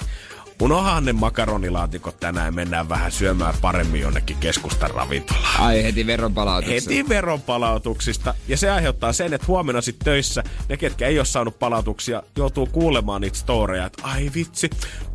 [0.62, 5.60] unohan ne makaronilaatikot tänään mennään vähän syömään paremmin jonnekin keskustan ravintolaan.
[5.62, 6.92] Ai heti veronpalautuksista.
[6.92, 8.34] Heti veronpalautuksista.
[8.48, 12.66] Ja se aiheuttaa sen, että huomenna sitten töissä ne, ketkä ei ole saanut palautuksia, joutuu
[12.66, 14.70] kuulemaan niitä storeja, että ai vitsi,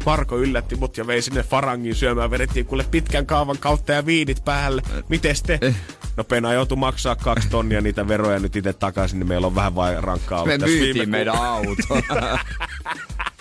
[0.07, 4.45] Marko yllätti mut ja vei sinne Farangin syömään, vedettiin kuule pitkän kaavan kautta ja viinit
[4.45, 4.83] päälle.
[5.09, 5.59] Mites te?
[5.61, 5.77] Eh.
[6.17, 9.75] No Pena joutui maksaa kaksi tonnia niitä veroja nyt itse takaisin, niin meillä on vähän
[9.75, 11.95] vain rankkaa Me myytiin meidän auto.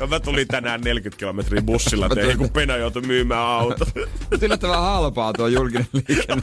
[0.00, 3.86] ja mä tulin tänään 40 kilometriä bussilla teihin, kun Pena joutui myymään auto.
[4.42, 6.42] Yllättävän halpaa tuo julkinen liikenne.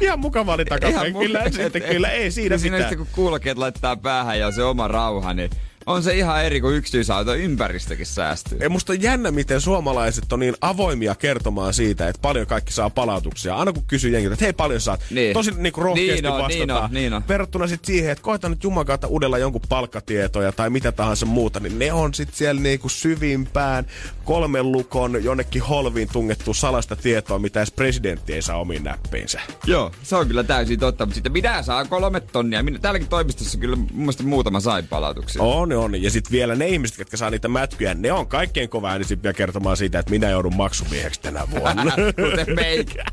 [0.00, 1.50] Ihan mukava oli takapenkillä.
[1.50, 2.88] Sitten kyllä ei siinä niin mitään.
[2.88, 5.50] Siinä kun kuulokkeet laittaa päähän ja se oma rauha, niin
[5.86, 8.58] on se ihan eri kuin yksityisauto ympäristökin säästyy.
[8.58, 12.90] Ja musta on jännä, miten suomalaiset on niin avoimia kertomaan siitä, että paljon kaikki saa
[12.90, 13.56] palautuksia.
[13.56, 15.00] Aina kun kysyy jengiltä, että hei paljon saat.
[15.10, 15.34] Niin.
[15.34, 16.66] Tosi niinku rohkeasti niin on, vastataan.
[16.66, 17.22] Niin on, niin on.
[17.28, 21.78] Verrattuna sitten siihen, että koetaan nyt jumakautta uudella jonkun palkkatietoja tai mitä tahansa muuta, niin
[21.78, 23.86] ne on sitten siellä niinku syvimpään
[24.24, 29.40] kolmen lukon jonnekin holviin tungettu salasta tietoa, mitä edes presidentti ei saa omiin näppiinsä.
[29.66, 32.62] Joo, se on kyllä täysin totta, mutta sitten mitä saa kolme tonnia?
[32.62, 35.42] Minä, täälläkin toimistossa kyllä mun muutama sai palautuksia.
[35.42, 36.02] On, on.
[36.02, 39.76] Ja sitten vielä ne ihmiset, jotka saa niitä mätkyjä, ne on kaikkein kova äänisimpiä kertomaan
[39.76, 41.92] siitä, että minä joudun maksumieheksi tänä vuonna.
[42.30, 43.04] Kuten meikä.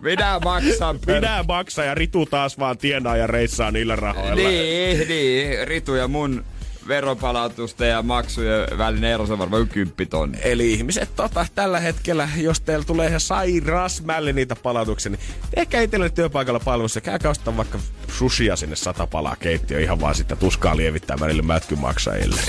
[0.00, 0.98] Minä maksan.
[1.06, 1.14] Per...
[1.14, 4.34] Minä maksan ja Ritu taas vaan tienaa ja reissaa niillä rahoilla.
[4.34, 5.68] Niin, niin.
[5.68, 6.44] Ritu ja mun
[6.88, 10.38] veropalautusten ja maksujen välinen ero on varmaan 10 tonni.
[10.42, 15.20] Eli ihmiset tota, tällä hetkellä, jos teillä tulee ihan sairas mälli niitä palautuksia, niin
[15.54, 17.00] tehkää itselle työpaikalla palvelussa.
[17.00, 22.40] Käykää ostaa vaikka sushia sinne sata palaa keittiö ihan vaan sitä tuskaa lievittää välillä mätkymaksajille.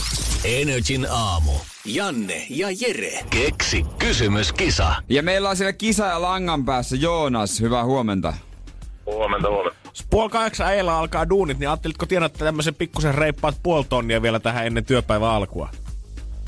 [0.44, 1.52] Energin aamu.
[1.86, 3.26] Janne ja Jere.
[3.30, 4.96] Keksi kysymyskisa.
[5.10, 7.60] Ja meillä on siellä kisa ja langan päässä Joonas.
[7.60, 8.34] Hyvää huomenta.
[9.06, 9.83] Huomenta, huomenta.
[10.10, 14.68] Puoli kahdeksan ajalla alkaa duunit, niin ajattelitko tienata tämmöisen pikkusen reippaat puoli tonnia vielä tähän
[14.68, 15.70] ennen työpäivän alkua?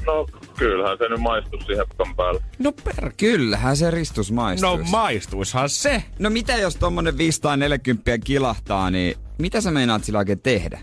[0.06, 0.28] No
[0.58, 1.86] kyllähän se nyt maistuisi siihen
[2.18, 2.42] päällä.
[2.60, 3.12] No per...
[3.18, 4.84] Kyllähän se ristus maistuisi.
[4.84, 6.04] No maistuishan se.
[6.20, 10.80] No mitä jos tommonen 540 kilahtaa, niin mitä sä meinaat sillä oikein tehdä?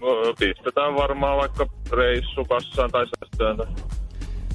[0.00, 3.74] No, pistetään varmaan vaikka reissukassaan tai säästöön.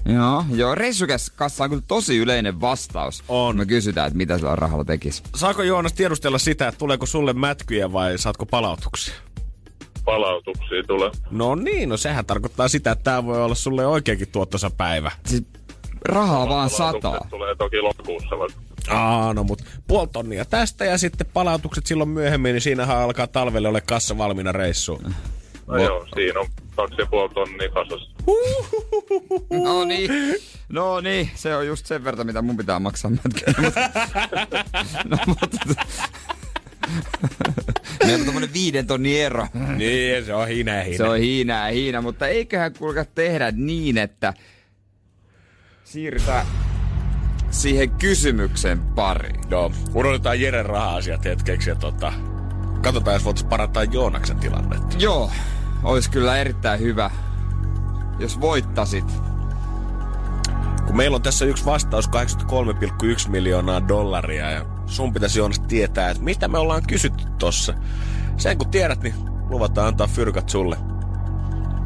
[0.06, 0.76] Joo, joo.
[0.76, 3.24] Reissukassa on kyllä tosi yleinen vastaus.
[3.28, 3.58] On.
[3.58, 5.24] Me kysytään, että mitä sillä rahalla tekisi.
[5.36, 9.14] Saako Joonas tiedustella sitä, että tuleeko sulle mätkyjä vai saatko palautuksia?
[10.06, 11.12] Palautuksia tulee.
[11.32, 15.12] No niin, no sehän tarkoittaa sitä, että tämä voi olla sulle oikeakin tuottosa päivä.
[15.26, 15.44] Siis
[16.02, 17.28] rahaa vaan sataa.
[17.30, 18.62] tulee toki lokakuussa vaikka.
[18.90, 23.68] Aa, no mut puoli tonnia tästä ja sitten palautukset silloin myöhemmin, niin siinähän alkaa talvelle
[23.68, 25.16] ole kassa valmiina reissuun.
[25.68, 28.12] No joo, siinä on kaksi ja puoli tonnia kasassa.
[29.64, 30.12] No niin.
[30.70, 33.56] No niin, se on just sen verran, mitä mun pitää maksaa mätkään.
[35.10, 35.58] no, mutta...
[38.04, 39.48] Meillä on tämmönen viiden tonnin ero.
[39.78, 40.98] Niin, se on hiinä hiinä.
[40.98, 44.34] Se on hiinä hiinä, mutta eiköhän kuulka tehdä niin, että
[45.84, 46.46] siirrytään
[47.50, 49.42] siihen kysymyksen pariin.
[49.50, 52.14] Joo, unohdetaan Jeren raha-asiat hetkeksi ja tota,
[52.86, 54.98] katsotaan, jos voitaisiin parantaa Joonaksen tilannetta.
[55.00, 55.32] Joo,
[55.84, 57.12] olisi kyllä erittäin hyvä,
[58.20, 59.06] jos voittasit.
[60.86, 66.24] Kun meillä on tässä yksi vastaus 83,1 miljoonaa dollaria ja sun pitäisi Joonas tietää, että
[66.24, 67.74] mitä me ollaan kysytty tossa.
[68.38, 69.16] Sen kun tiedät, niin
[69.50, 70.78] luvataan antaa fyrkat sulle.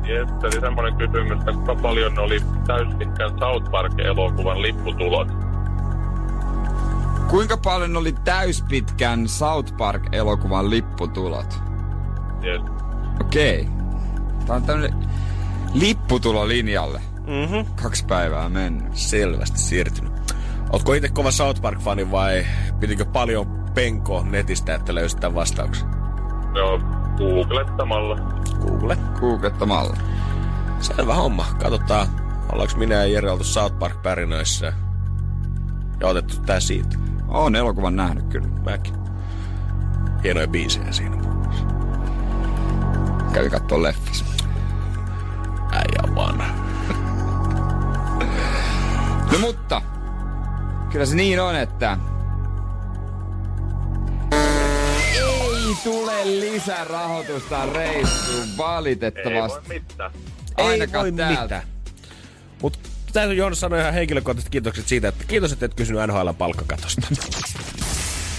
[0.07, 5.48] Yes, eli semmoinen kysymys, että paljon oli täyspitkän South Park-elokuvan lipputulot?
[7.29, 11.63] Kuinka paljon oli täyspitkän South Park-elokuvan lipputulot?
[12.43, 12.61] Yes.
[13.21, 13.61] Okei.
[13.61, 13.73] Okay.
[14.45, 15.09] Tää on tämmönen
[15.73, 17.01] lipputulo linjalle.
[17.27, 17.75] Mm-hmm.
[17.81, 18.97] Kaksi päivää mennyt.
[18.97, 20.13] Selvästi siirtynyt.
[20.71, 22.45] Ootko itse kova South Park-fani vai
[22.79, 25.87] pitikö paljon penko netistä, että löysit tämän vastauksen?
[26.55, 26.79] Joo,
[27.17, 28.15] googlettamalla.
[28.59, 28.97] Google.
[29.19, 29.97] Googlettamalla.
[30.79, 31.45] Selvä homma.
[31.61, 32.07] Katsotaan,
[32.51, 34.73] ollaanko minä ja Jere oltu South Park pärinöissä
[35.99, 37.08] ja otettu tää siitä.
[37.29, 38.47] On elokuvan nähnyt kyllä.
[38.47, 38.93] Mäkin.
[40.23, 41.65] Hienoja biisejä siinä muun muassa.
[43.33, 44.25] Kävi kattoo leffis.
[45.71, 46.53] Äijä vanha.
[49.31, 49.81] No mutta,
[50.91, 51.97] kyllä se niin on, että
[54.31, 59.69] ei tule lisärahoitusta reissuun Ei valitettavasti.
[59.69, 60.11] voi mitään.
[60.57, 61.41] Ei Ainakaan voi täältä.
[61.41, 61.63] mitään.
[62.61, 67.01] Mut täytyy Joonas sanoa ihan henkilökohtaiset kiitokset siitä, että kiitos, että et kysynyt NHL palkkakatosta.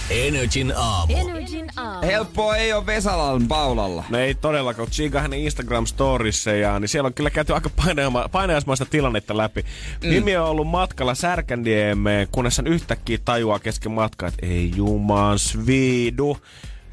[0.09, 1.13] Energin aamu.
[1.17, 2.07] Energin aamu.
[2.07, 4.03] Helppoa ei ole Vesalan Paulalla.
[4.09, 8.29] No ei todellakaan, kun Chiga hänen Instagram-storissa ja niin siellä on kyllä käyty aika painajaisma-
[8.31, 9.65] painajaismaista tilannetta läpi.
[10.03, 10.09] Mm.
[10.09, 16.37] Nimi on ollut matkalla Särkänniemeen, kunnes hän yhtäkkiä tajuaa kesken matkaa, että ei juman sviidu.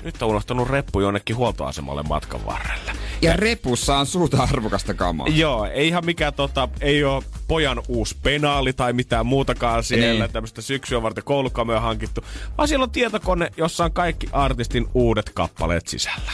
[0.05, 2.93] Nyt on unohtanut reppu jonnekin huoltoasemalle matkan varrella.
[3.23, 5.27] Ja repussa on suuta arvokasta kamaa.
[5.29, 10.33] Joo, ei ihan mikään tota, ei ole pojan uusi penaali tai mitään muutakaan siellä, Niin.
[10.33, 12.21] tämmöistä syksyä varten koulukamea hankittu,
[12.59, 16.33] vaan siellä on tietokone, jossa on kaikki artistin uudet kappaleet sisällä.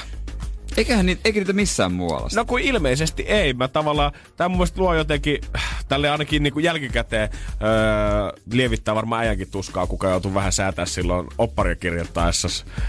[0.76, 2.28] Eiköhän niitä, eikä niitä missään muualla.
[2.34, 3.52] No kun ilmeisesti ei.
[3.54, 5.38] Mä tavallaan, tää mun mielestä luo jotenkin,
[5.88, 7.28] tälle ainakin niinku jälkikäteen
[7.62, 12.48] öö, lievittää varmaan äijänkin tuskaa, kuka joutuu vähän säätää silloin opparia kirjoittaessa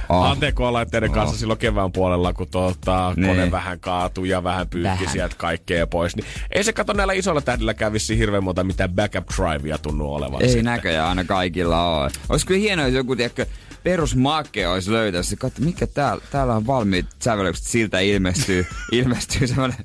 [0.09, 0.31] Ah.
[0.31, 1.39] ATK-laitteiden kanssa Ah.
[1.39, 3.27] silloin kevään puolella, kun tuota, Niin.
[3.27, 6.15] kone vähän kaatui ja vähän pyyhki sieltä kaikkea pois.
[6.15, 10.41] Niin ei se kato näillä isoilla tähdillä kävisi hirveän monta mitään backup drivea tunnu olevan.
[10.41, 10.65] Ei sitten.
[10.65, 12.11] näköjään aina kaikilla ole.
[12.29, 13.45] Olisi kyllä hienoa, jos joku tiedätkö,
[13.85, 15.27] perusmakke olisi löytänyt.
[15.27, 19.77] Se katso, mikä täällä, täällä on valmiit sävellykset, siltä ilmestyy, ilmestyy semmoinen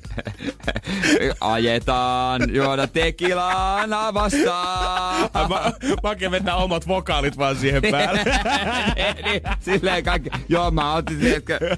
[1.41, 5.29] ajetaan, juoda tekilaana vastaan.
[5.33, 8.23] Mä, mä vetää omat vokaalit vaan siihen päälle.
[9.25, 10.29] niin, silleen kaikki.
[10.49, 11.77] Joo, mä otin, tiedätkö,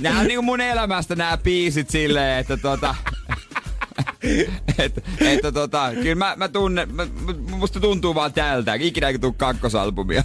[0.00, 2.94] nää on niinku mun elämästä nämä biisit silleen, että tota...
[4.78, 7.06] että, että tota, kyllä mä, mä tunnen, mä,
[7.50, 10.24] musta tuntuu vaan tältä, ikinä ei tuu kakkosalbumia.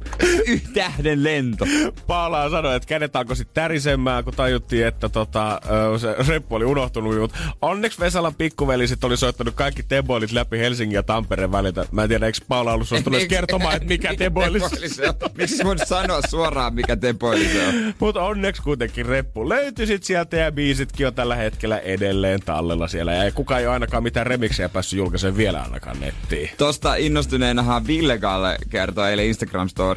[0.47, 1.65] Yhtähden lento.
[2.07, 5.61] Paula sanoi, että kädet alkoi sitten tärisemään, kun tajuttiin, että tota,
[5.97, 7.19] se reppu oli unohtunut.
[7.19, 11.85] Mutta onneksi Vesalan pikkuveli sit oli soittanut kaikki teboilit läpi Helsingin ja Tampereen väliltä.
[11.91, 14.63] Mä en tiedä, eikö Paula ollut suostunut edes kertomaan, että mikä teboilis.
[14.85, 15.15] se on?
[15.37, 17.93] Miksi voit sanoa suoraan, mikä tepoili se on?
[17.99, 23.13] Mutta onneksi kuitenkin reppu löytyi sit sieltä ja biisitkin on tällä hetkellä edelleen tallella siellä.
[23.13, 26.49] Ja ei kukaan ei ole ainakaan mitään remiksejä päässyt julkaisemaan vielä ainakaan nettiin.
[26.57, 29.25] Tosta innostuneenahan Ville Galle kertoi eilen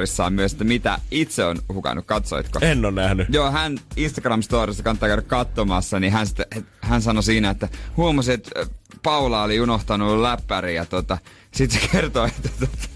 [0.04, 2.06] Instagram-storissaan myös, että mitä itse on hukannut.
[2.06, 2.58] Katsoitko?
[2.62, 3.28] En ole nähnyt.
[3.30, 6.46] Joo, hän Instagram-storissa kannattaa käydä katsomassa, niin hän, sitten,
[6.80, 8.50] hän sanoi siinä, että huomasi, että
[9.02, 11.18] Paula oli unohtanut läppäri ja tota,
[11.52, 12.88] sitten se kertoi, että tota,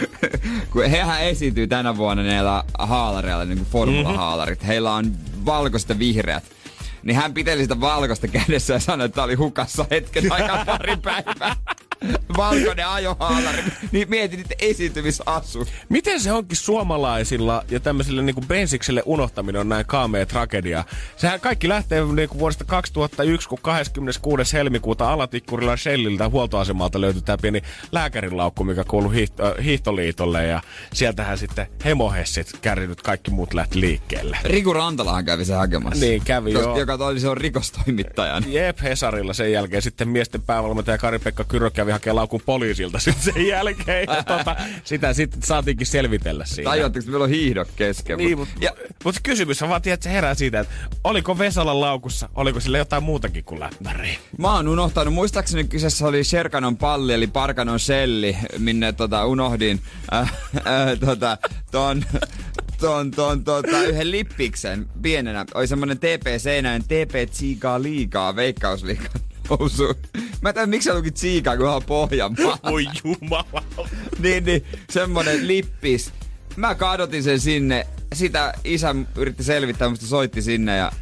[0.72, 5.12] kun hehän esiintyy tänä vuonna näillä haalareilla, niin kuin formulahaalarit, heillä on
[5.46, 6.44] valkoiset ja vihreät.
[7.06, 11.56] Niin hän piteli sitä valkoista kädessä ja sanoi, että oli hukassa hetken aikaa pari päivää.
[12.36, 13.62] Valkoinen ajohaalari.
[13.92, 15.66] Niin mietin nyt esiintymisasu.
[15.88, 20.84] Miten se onkin suomalaisilla ja tämmöisille niinku bensikselle unohtaminen on näin kaamea tragedia?
[21.16, 24.52] Sehän kaikki lähtee niinku vuodesta 2001, kun 26.
[24.52, 31.66] helmikuuta Alatikkurilla Shelliltä huoltoasemalta löytyi tämä pieni lääkärinlaukku, mikä kuului hiihto, hiihtoliitolle ja sieltähän sitten
[31.84, 34.38] hemohessit kärrinyt kaikki muut lähti liikkeelle.
[34.44, 36.04] Riku Rantalahan kävi se hakemassa.
[36.04, 36.78] Niin kävi, Tos- joo.
[36.78, 38.42] Joka oli se on rikostoimittaja.
[38.46, 43.46] Jep, Hesarilla sen jälkeen sitten miesten päävalmentaja Kari-Pekka Kyrö kävi hakemaan laukun poliisilta sitten sen
[43.46, 44.06] jälkeen.
[44.08, 46.70] Ja tota, sitä sitten saatiinkin selvitellä siinä.
[46.70, 48.18] Tajuatteko, että meillä on hiihdot kesken?
[48.18, 48.70] Niin, mut- mutta ja...
[49.04, 53.02] mut kysymys on vaan, tiedät, se herää siitä, että oliko Vesalan laukussa, oliko sillä jotain
[53.02, 54.18] muutakin kuin läppäri?
[54.38, 59.80] Mä oon unohtanut, muistaakseni kyseessä oli Sherkanon palli, eli Parkanon selli, minne tota, unohdin
[60.12, 61.38] äh, äh, tota,
[61.70, 62.04] ton,
[62.86, 65.44] ton, ton, tota, yhden lippiksen pienenä.
[65.54, 69.14] Oli semmonen TP-seinäinen TP Tsiikaa liikaa, veikkausliikaa
[69.50, 69.94] nousu.
[70.40, 72.58] Mä en miksi se luki Tsiikaa, kun on Pohjanmaa.
[72.70, 73.62] Voi jumala.
[74.18, 76.12] niin, niin, semmonen lippis.
[76.56, 77.86] Mä kadotin sen sinne.
[78.14, 80.92] Sitä isä yritti selvittää, mutta soitti sinne ja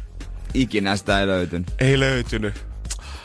[0.53, 1.71] ikinä sitä ei löytynyt.
[1.79, 2.65] Ei löytynyt.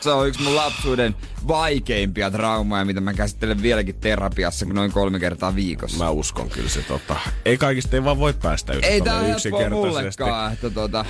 [0.01, 1.15] Se on yksi mun lapsuuden
[1.47, 5.97] vaikeimpia traumoja, mitä mä käsittelen vieläkin terapiassa noin kolme kertaa viikossa.
[5.97, 7.15] Mä uskon kyllä se tota.
[7.45, 9.87] Ei kaikista ei vaan voi päästä yli ei tää helppoa yksinkertaisesti.
[10.23, 11.05] mullekaan, että tota...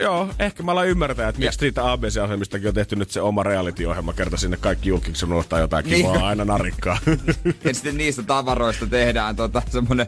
[0.00, 4.12] Joo, ehkä mä alan ymmärtää, että miksi siitä ABC-ohjelmistakin on tehty nyt se oma reality-ohjelma.
[4.12, 6.24] Kerta sinne kaikki julkiksi unohtaa jotain kivaa Niin.
[6.24, 6.98] aina narikkaa.
[7.64, 10.06] Ja sitten niistä tavaroista tehdään tota semmonen...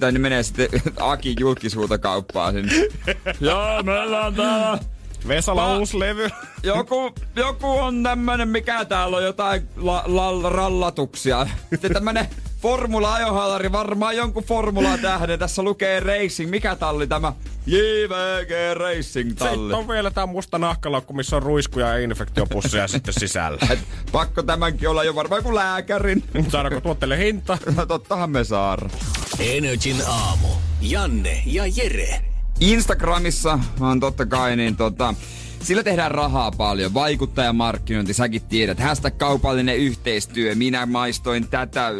[0.00, 0.68] Tai ne menee sitten
[1.00, 2.72] Aki julkisuutokauppaan sinne.
[3.40, 4.78] Joo, meillä on täällä...
[5.28, 6.28] Vesala Mä- uusi levy.
[6.62, 11.46] Joku, joku on tämmönen, mikä täällä on jotain la, la, rallatuksia.
[11.70, 12.28] Sitten tämmönen
[12.62, 15.38] Formula-ajohallari, varmaan jonkun formula-tähden.
[15.38, 16.50] Tässä lukee Racing.
[16.50, 17.32] Mikä talli tämä?
[17.66, 19.72] JVG Racing Sitten talli.
[19.74, 23.58] on vielä tää musta nahkalaukku, missä on ruiskuja ja infektiopusseja sitten sisällä.
[23.72, 23.78] Et
[24.12, 26.24] Pakko tämänkin olla jo varmaan kuin lääkärin.
[26.48, 27.58] Saadaanko tuotteelle hinta?
[27.76, 28.90] No tottahan me saadaan.
[29.38, 30.48] Energin aamu.
[30.80, 32.31] Janne ja Jere.
[32.62, 35.14] Instagramissa on totta kai, niin tota,
[35.62, 36.94] sillä tehdään rahaa paljon.
[36.94, 38.80] Vaikuttajamarkkinointi, säkin tiedät.
[38.80, 40.54] Hashtag kaupallinen yhteistyö.
[40.54, 41.90] Minä maistoin tätä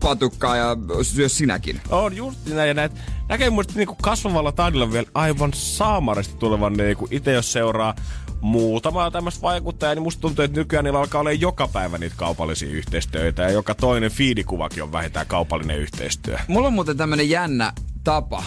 [0.00, 1.80] patukkaa ja syö sinäkin.
[1.90, 2.92] On just näin ja näet.
[3.28, 7.94] Näkee muista niinku kasvavalla taidolla vielä aivan saamarasti tulevan niinku itse jos seuraa
[8.40, 12.70] muutamaa tämmöistä vaikuttajaa, niin musta tuntuu, että nykyään niillä alkaa olla joka päivä niitä kaupallisia
[12.70, 16.38] yhteistyöitä ja joka toinen fiidikuvakin on vähintään kaupallinen yhteistyö.
[16.48, 17.72] Mulla on muuten tämmönen jännä
[18.04, 18.42] tapa.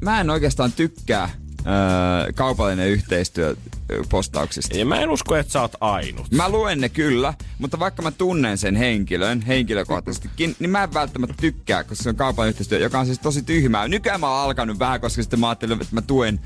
[0.00, 1.30] Mä en oikeastaan tykkää
[1.66, 3.56] öö, kaupallinen yhteistyö
[3.90, 4.76] ö, postauksista.
[4.76, 6.30] Ja mä en usko, että sä oot ainut.
[6.30, 11.34] Mä luen ne kyllä, mutta vaikka mä tunnen sen henkilön henkilökohtaisestikin, niin mä en välttämättä
[11.40, 13.88] tykkää, koska se on kaupallinen yhteistyö, joka on siis tosi tyhmää.
[13.88, 16.40] Nykyään mä oon alkanut vähän, koska sitten mä ajattelin, että mä tuen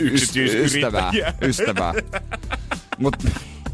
[0.00, 1.12] ystävää.
[1.42, 1.94] Ystävää.
[2.98, 3.16] Mut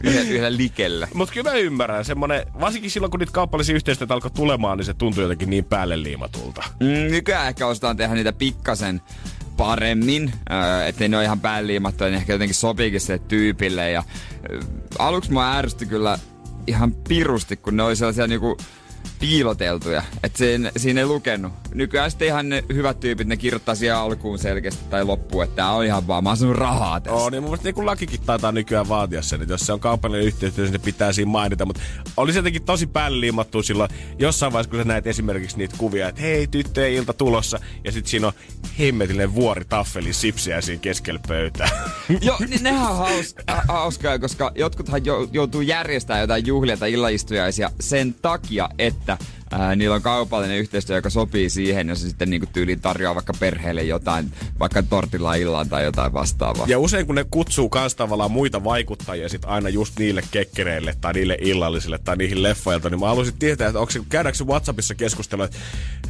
[0.05, 1.09] yhdellä, yhdellä likellä.
[1.15, 4.95] Mutta kyllä mä ymmärrän, semmonen, varsinkin silloin kun niitä kaupallisia yhteistyötä alkoi tulemaan, niin se
[4.95, 6.63] tuntui jotenkin niin päälle liimatulta.
[6.81, 9.01] Mm, nykyään ehkä osataan tehdä niitä pikkasen
[9.57, 13.91] paremmin, äh, ettei ne ole ihan päänliimattuja, niin ehkä jotenkin sopiikin sille tyypille.
[13.91, 16.19] Ja, äh, aluksi mua ärsytti kyllä
[16.67, 18.57] ihan pirusti, kun ne oli sellaisia niinku
[19.21, 21.53] piiloteltuja, että siinä, siinä ei lukenut.
[21.75, 25.71] Nykyään sitten ihan ne hyvät tyypit, ne kirjoittaa siihen alkuun selkeästi tai loppuun, että tää
[25.71, 27.17] on ihan vaan, mä oon rahaa tässä.
[27.17, 30.27] On, niin mun mielestä niin lakikin taitaa nykyään vaatia sen, että jos se on kaupallinen
[30.27, 31.67] yhteistyö, niin se pitää siinä mainita.
[31.67, 31.83] Mutta
[32.17, 36.09] oli se jotenkin tosi päälle liimattu silloin jossain vaiheessa, kun sä näet esimerkiksi niitä kuvia,
[36.09, 38.33] että hei, tyttöjen ilta tulossa, ja sitten siinä on
[38.79, 41.69] hemmetillinen vuori taffeli sipsiä siinä keskellä pöytää.
[42.21, 46.93] Joo, niin nehän on haus, äh, hauskaa, koska jotkuthan jou, joutuu järjestämään jotain juhlia tai
[46.93, 49.19] illaistujaisia sen takia, että 있다.
[49.51, 53.33] Ää, niillä on kaupallinen yhteistyö, joka sopii siihen, jos se sitten niinku tyyliin tarjoaa vaikka
[53.41, 56.67] perheelle jotain, vaikka tortilla illaan tai jotain vastaavaa.
[56.69, 61.13] Ja usein kun ne kutsuu kans tavallaan muita vaikuttajia sit aina just niille kekkereille tai
[61.13, 65.45] niille illallisille tai niihin leffoilta, niin mä haluaisin tietää, että onko se, käydäänkö Whatsappissa keskustelua,
[65.45, 65.59] että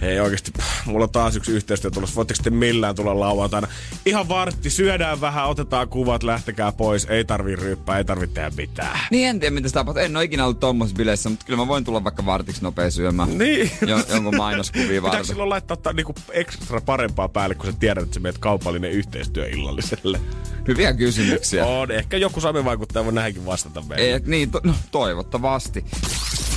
[0.00, 3.68] hei oikeesti, pff, mulla on taas yksi yhteistyö tulossa, voitteko te millään tulla lauantaina?
[4.06, 9.00] Ihan vartti, syödään vähän, otetaan kuvat, lähtekää pois, ei tarvii ryyppää, ei tarvitse tehdä mitään.
[9.10, 10.02] Niin en tiedä, mitä tapahtuu.
[10.02, 13.27] En ole ikinä ollut tommosessa bileissä, mutta kyllä mä voin tulla vaikka vartiksi nopea syömään.
[13.28, 13.70] Niin.
[13.86, 15.26] Jo, jonkun mainoskuvia Pitääkö varten.
[15.26, 19.48] silloin laittaa ta, niinku ekstra parempaa päälle, kun sä tiedät, että sä meet kaupallinen yhteistyö
[19.48, 20.20] illalliselle?
[20.68, 21.66] Hyviä kysymyksiä.
[21.66, 24.14] On, ehkä joku vaikuttaja voi näihinkin vastata meille.
[24.14, 25.84] Eh, niin, to, no, toivottavasti.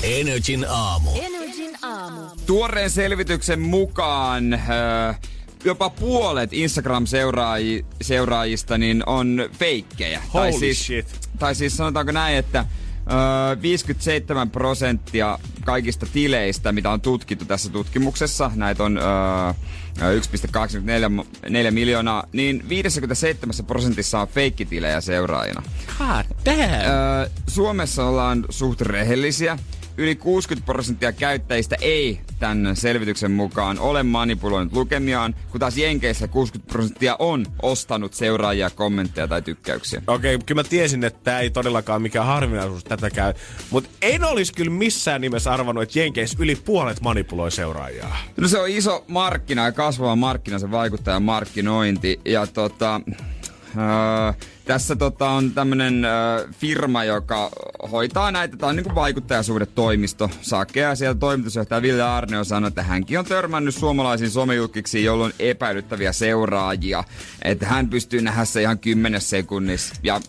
[0.03, 1.09] Energin aamu.
[1.21, 2.21] Energin aamu.
[2.45, 5.19] Tuoreen selvityksen mukaan äh,
[5.65, 10.21] jopa puolet Instagram-seuraajista niin on feikkejä.
[10.33, 11.07] tai Holy siis, shit.
[11.39, 12.65] Tai siis sanotaanko näin, että
[13.11, 19.55] äh, 57 prosenttia kaikista tileistä, mitä on tutkittu tässä tutkimuksessa, näitä on äh,
[19.97, 25.63] 1,84 miljoonaa, niin 57 prosentissa on feikkitilejä seuraajina.
[25.97, 26.61] God damn.
[26.61, 29.57] Öö, Suomessa ollaan suht rehellisiä.
[29.97, 36.71] Yli 60 prosenttia käyttäjistä ei tämän selvityksen mukaan ole manipuloinut lukemiaan, kun taas Jenkeissä 60
[36.71, 40.01] prosenttia on ostanut seuraajia, kommentteja tai tykkäyksiä.
[40.07, 43.33] Okei, okay, kyllä mä tiesin, että tämä ei todellakaan mikään harvinaisuus tätä käy.
[43.69, 48.17] Mutta en olisi kyllä missään nimessä arvannut, että Jenkeissä yli puolet manipuloi seuraajaa.
[48.37, 52.19] No se on iso markkina ja kasvava markkina, se vaikuttaa markkinointi.
[52.25, 53.01] Ja tota,
[53.77, 54.33] öö,
[54.71, 57.51] tässä tota on tämmönen öö, firma, joka
[57.91, 60.29] hoitaa näitä, tämä on niinku vaikuttajasuhdetoimisto.
[60.41, 65.33] Sakea ja siellä toimitusjohtaja Ville Arneo sanoi, että hänkin on törmännyt suomalaisiin somejulkiksi, joilla on
[65.39, 67.03] epäilyttäviä seuraajia.
[67.41, 69.95] Että hän pystyy nähdä se ihan kymmenessä sekunnissa.
[70.03, 70.21] Ja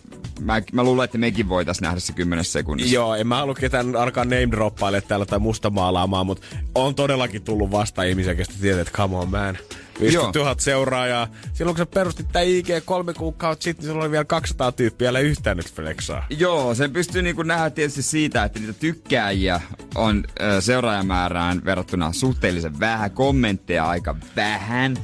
[0.43, 2.95] mä, mä luulen, että mekin voitaisiin nähdä se kymmenessä sekunnissa.
[2.95, 7.41] Joo, en mä halua ketään alkaa name droppaille täällä tai musta maalaamaan, mutta on todellakin
[7.41, 9.57] tullut vasta ihmisiä, kestä tietää, että come on man.
[9.99, 10.45] 50 Joo.
[10.45, 11.27] 000 seuraajaa.
[11.53, 15.09] Silloin kun sä perustit tää IG kolme kuukautta sitten, niin sulla oli vielä 200 tyyppiä,
[15.09, 16.25] älä yhtään nyt flexaa.
[16.29, 19.61] Joo, sen pystyy niinku nähdä tietysti siitä, että niitä tykkääjiä
[19.95, 24.97] on ö, seuraajamäärään verrattuna suhteellisen vähän, kommentteja aika vähän.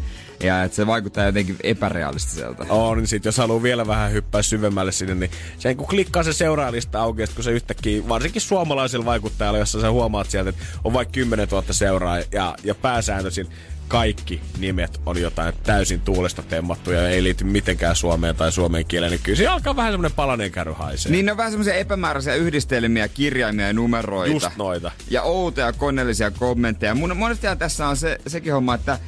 [0.44, 2.66] Ja että se vaikuttaa jotenkin epärealistiselta.
[2.70, 6.34] On, niin sit jos haluaa vielä vähän hyppää syvemmälle sinne, niin sen kun klikkaa se
[6.34, 11.12] seuraajalista auki, kun se yhtäkkiä, varsinkin suomalaisella vaikuttajalla, jossa sä huomaat sieltä, että on vaikka
[11.12, 13.48] 10 000 seuraa ja, ja pääsääntöisin
[13.90, 19.12] kaikki nimet on jotain täysin tuulesta temmattuja ja ei liity mitenkään suomeen tai suomen kieleen,
[19.12, 21.12] niin kyllä se alkaa vähän semmonen palanen kärry haisee.
[21.12, 24.34] Niin ne on vähän semmoisia epämääräisiä yhdistelmiä, kirjaimia ja numeroita.
[24.34, 24.92] Just noita.
[25.10, 26.96] Ja outoja koneellisia kommentteja.
[26.96, 29.00] Mun, monestihan tässä on se, sekin homma, että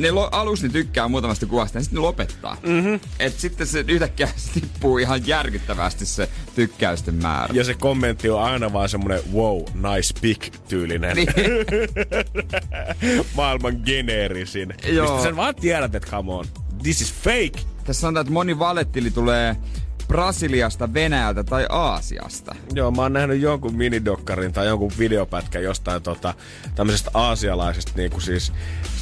[0.00, 2.56] ne lo, alussa ne tykkää muutamasta kuvasta ja sitten ne lopettaa.
[2.66, 3.00] Mm-hmm.
[3.18, 7.54] Et sitten se yhtäkkiä se tippuu ihan järkyttävästi se tykkäysten määrä.
[7.54, 11.16] Ja se kommentti on aina vaan semmonen wow, nice pic tyylinen.
[11.16, 11.28] Niin.
[13.36, 14.74] Maailman geneerisin.
[14.86, 15.06] Joo.
[15.06, 16.44] Mistä sen vaan tiedät, että come on,
[16.82, 17.70] this is fake.
[17.84, 19.56] Tässä sanotaan, että moni valettili tulee
[20.10, 22.54] Brasiliasta, Venäjältä tai Aasiasta.
[22.74, 26.34] Joo, mä oon nähnyt jonkun minidokkarin tai jonkun videopätkän jostain tota,
[26.74, 28.52] tämmöisestä aasialaisesta niinku siis...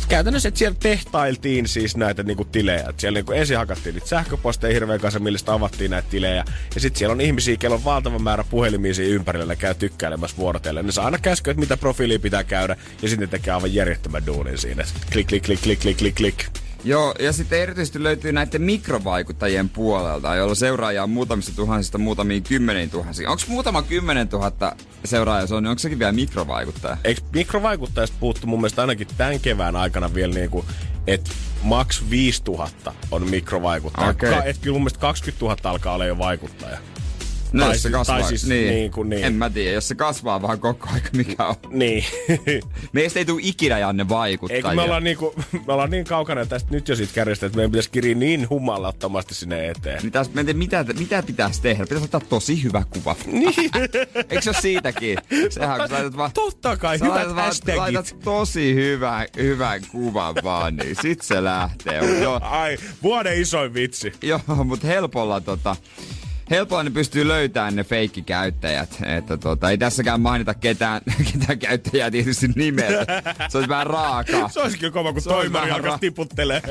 [0.09, 2.87] Käytännössä, että siellä tehtailtiin siis näitä niinku tilejä.
[2.89, 6.45] Et siellä niinku ensin hakattiin niitä sähköposteja hirveän kanssa, millä avattiin näitä tilejä.
[6.75, 10.87] Ja sitten siellä on ihmisiä, kello on valtava määrä puhelimia siinä ympärillä, käy tykkäilemässä vuorotellen.
[10.87, 12.77] Ne saa aina käskyä, että mitä profiilia pitää käydä.
[13.03, 14.85] Ja sitten ne tekee aivan järjettömän duunin siinä.
[15.13, 16.68] Klik, klik, klik, klik, klik, klik, klik.
[16.85, 22.91] Joo, ja sitten erityisesti löytyy näiden mikrovaikuttajien puolelta, joilla seuraajia on muutamista tuhansista muutamiin kymmeniin
[22.91, 23.29] tuhansiin.
[23.29, 26.97] Onko muutama kymmenen tuhatta seuraajaa se on, niin onko sekin vielä mikrovaikuttaja?
[27.05, 30.65] Eikö mikrovaikuttajista puuttu mun mielestä ainakin tämän kevään aikana vielä niinku,
[31.07, 31.31] että
[31.63, 34.09] maks 5000 on mikrovaikuttaja.
[34.09, 34.31] Okei.
[34.31, 36.79] Ka- et kyllä mun mielestä 20 000 alkaa olla jo vaikuttaja.
[37.53, 38.69] No, Tai jos se siis- kasvaa, tai siis niin.
[38.75, 39.25] niin kuin niin.
[39.25, 41.55] En mä tiedä, jos se kasvaa vaan koko aika, mikä on.
[41.71, 42.05] Niin.
[42.93, 44.63] Meistä ei tule ikinä Janne vaikuttajia.
[44.63, 45.35] kun me ollaan, niinku,
[45.67, 49.35] me ollaan niin kaukana tästä nyt jo siitä kärjestä, että meidän pitäisi kiriä niin humalattomasti
[49.35, 50.03] sinne eteen.
[50.03, 51.83] Niin tässä, mitä, mitä pitäisi tehdä.
[51.85, 53.17] Pitäisi ottaa tosi hyvä kuva.
[53.27, 53.55] Niin.
[54.31, 55.19] Eikö se ole siitäkin?
[55.51, 56.31] Sehän kun laitat vaan...
[56.33, 57.79] Totta kai, Sä hyvät laitat, vaan, hashtagit.
[57.79, 62.21] laitat tosi hyvän, hyvän kuvan vaan, niin sit se lähtee.
[62.23, 64.13] Joo, Ai, vuoden isoin vitsi.
[64.23, 65.77] joo mutta helpolla tota...
[66.51, 68.99] Helpolla ne pystyy löytämään ne feikkikäyttäjät.
[69.07, 71.01] Että tota, ei tässäkään mainita ketään,
[71.33, 73.07] ketään käyttäjää tietysti nimellä.
[73.49, 74.49] Se olisi vähän raakaa.
[74.49, 76.63] Se olisi kyllä kova, kun toimari alkaa ra- tiputtelee.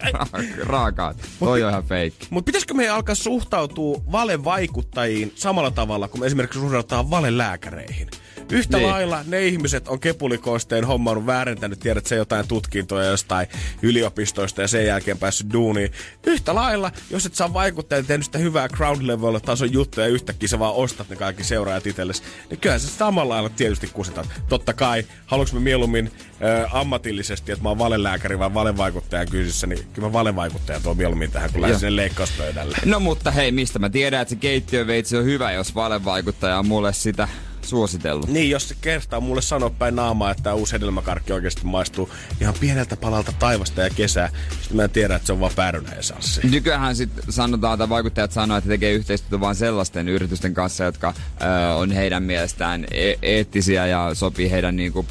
[0.62, 1.14] raakaa.
[1.38, 2.26] Toi on ihan feikki.
[2.30, 8.08] Mutta pitäisikö meidän alkaa suhtautua valevaikuttajiin samalla tavalla kuin me esimerkiksi suhtaudutaan valelääkäreihin?
[8.50, 8.88] Yhtä Niin.
[8.88, 13.46] lailla ne ihmiset on kepulikoisteen hommannut väärentänyt, tiedät se jotain tutkintoja jostain
[13.82, 15.92] yliopistoista ja sen jälkeen päässyt duuniin.
[16.26, 20.12] Yhtä lailla, jos et saa vaikuttaa ja tehnyt sitä hyvää crowd level tason juttuja ja
[20.12, 24.28] yhtäkkiä sä vaan ostat ne kaikki seuraajat itsellesi, niin kyllä sä samalla lailla tietysti kusetat.
[24.48, 26.10] Totta kai, haluanko mä mieluummin
[26.42, 31.30] ö, ammatillisesti, että mä oon valelääkäri vai valevaikuttajan kysyssä, niin kyllä mä valevaikuttajan tuon mieluummin
[31.32, 32.78] tähän, kun lähden sinne leikkauspöydälle.
[32.84, 36.92] No mutta hei, mistä mä tiedän, että se keittiöveitsi on hyvä, jos valevaikuttaja on mulle
[36.92, 37.28] sitä
[37.70, 38.28] suositellut.
[38.28, 42.96] Niin, jos se kertaa mulle sanoo päin naamaa, että uusi hedelmäkarkki oikeasti maistuu ihan pieneltä
[42.96, 44.30] palalta taivasta ja kesää,
[44.60, 46.40] sitten mä en tiedä, että se on vaan päärynä ja salsi.
[46.46, 51.74] Nykyään sitten sanotaan, että vaikuttajat sanoo, että tekee yhteistyötä vain sellaisten yritysten kanssa, jotka ö,
[51.74, 55.06] on heidän mielestään e- eettisiä ja sopii heidän niinku,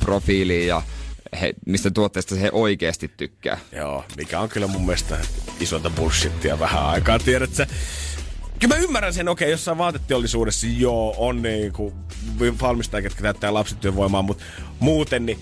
[0.00, 0.82] profiiliin ja
[1.40, 3.58] he, mistä tuotteesta he oikeasti tykkää.
[3.72, 5.18] Joo, mikä on kyllä mun mielestä
[5.60, 7.66] isointa bullshittia vähän aikaa, tiedät sä.
[8.60, 11.92] Kyllä mä ymmärrän sen, okei, jossain vaateteollisuudessa joo, on niinku
[12.62, 14.44] valmistajia, ketkä täyttää lapsityövoimaa, mutta
[14.80, 15.38] muuten niin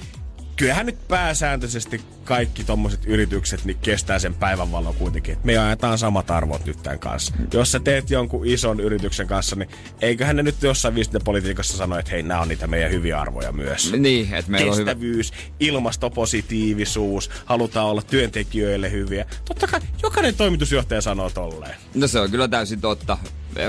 [0.58, 5.32] kyllähän nyt pääsääntöisesti kaikki tommoset yritykset niin kestää sen päivänvalon kuitenkin.
[5.32, 7.34] Et me ajetaan samat arvot nyt tämän kanssa.
[7.52, 12.10] Jos sä teet jonkun ison yrityksen kanssa, niin eiköhän ne nyt jossain viestintäpolitiikassa sano, että
[12.10, 14.90] hei, nämä on niitä meidän hyviä arvoja myös Niin, että meillä on hyvä...
[14.90, 19.26] kestävyys, ilmastopositiivisuus, halutaan olla työntekijöille hyviä.
[19.44, 21.74] Totta kai jokainen toimitusjohtaja sanoo tolleen.
[21.94, 23.18] No se on kyllä täysin totta.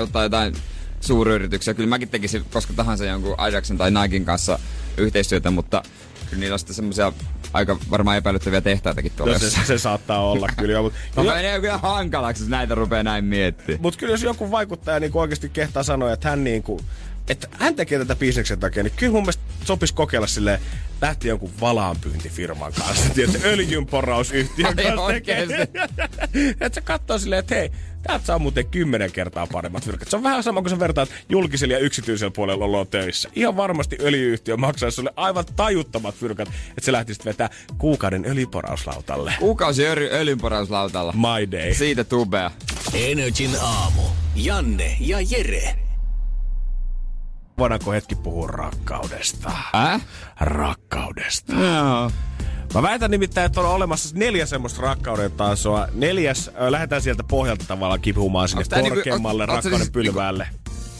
[0.00, 0.54] Ottaa jotain
[1.00, 1.74] suuryrityksiä.
[1.74, 4.58] Kyllä mäkin tekisin koska tahansa jonkun Ajaxin tai Nikein kanssa
[4.96, 5.82] yhteistyötä, mutta
[6.30, 7.12] kyllä niillä on sitten semmoisia
[7.52, 10.72] aika varmaan epäilyttäviä tehtaitakin tuolla No se, se saattaa olla kyllä.
[10.72, 13.82] jo, Mutta No, menee kyllä hankalaksi, jos näitä rupeaa näin miettimään.
[13.82, 16.80] mut kyllä jos joku vaikuttaja niin oikeasti kehtaa sanoa, että hän niin kuin,
[17.28, 20.60] että hän tekee tätä bisneksen takia, niin kyllä mun mielestä sopisi kokeilla silleen,
[21.00, 25.54] lähti jonkun valaanpyyntifirman kanssa, tiedätkö, öljynporausyhtiön kanssa oikeesti?
[26.60, 27.70] että se katsoo silleen, että hei,
[28.02, 30.08] täältä saa muuten kymmenen kertaa paremmat fyrkat.
[30.08, 33.28] Se on vähän sama kuin sä vertaat julkisella ja yksityisellä puolella ollaan töissä.
[33.34, 39.34] Ihan varmasti öljyyhtiö maksaa sulle aivan tajuttomat fyrkat, että se lähtisit vetää kuukauden öljyporauslautalle.
[39.38, 41.12] Kuukausi öry, öljynporauslautalla.
[41.12, 41.74] My day.
[41.74, 42.50] Siitä tubea.
[42.94, 44.02] Energin aamu.
[44.36, 45.74] Janne ja Jere.
[47.58, 49.52] Voidaanko hetki puhua rakkaudesta?
[49.74, 50.00] Äh?
[50.40, 51.52] Rakkaudesta.
[51.52, 52.10] Joo.
[52.74, 55.88] Mä väitän nimittäin, että on olemassa neljä semmoista rakkauden tasoa.
[55.94, 60.48] Neljäs, ö, lähdetään sieltä pohjalta tavallaan kipumaan sinne Onks niinku- korkeammalle sä rakkauden siis pylväälle.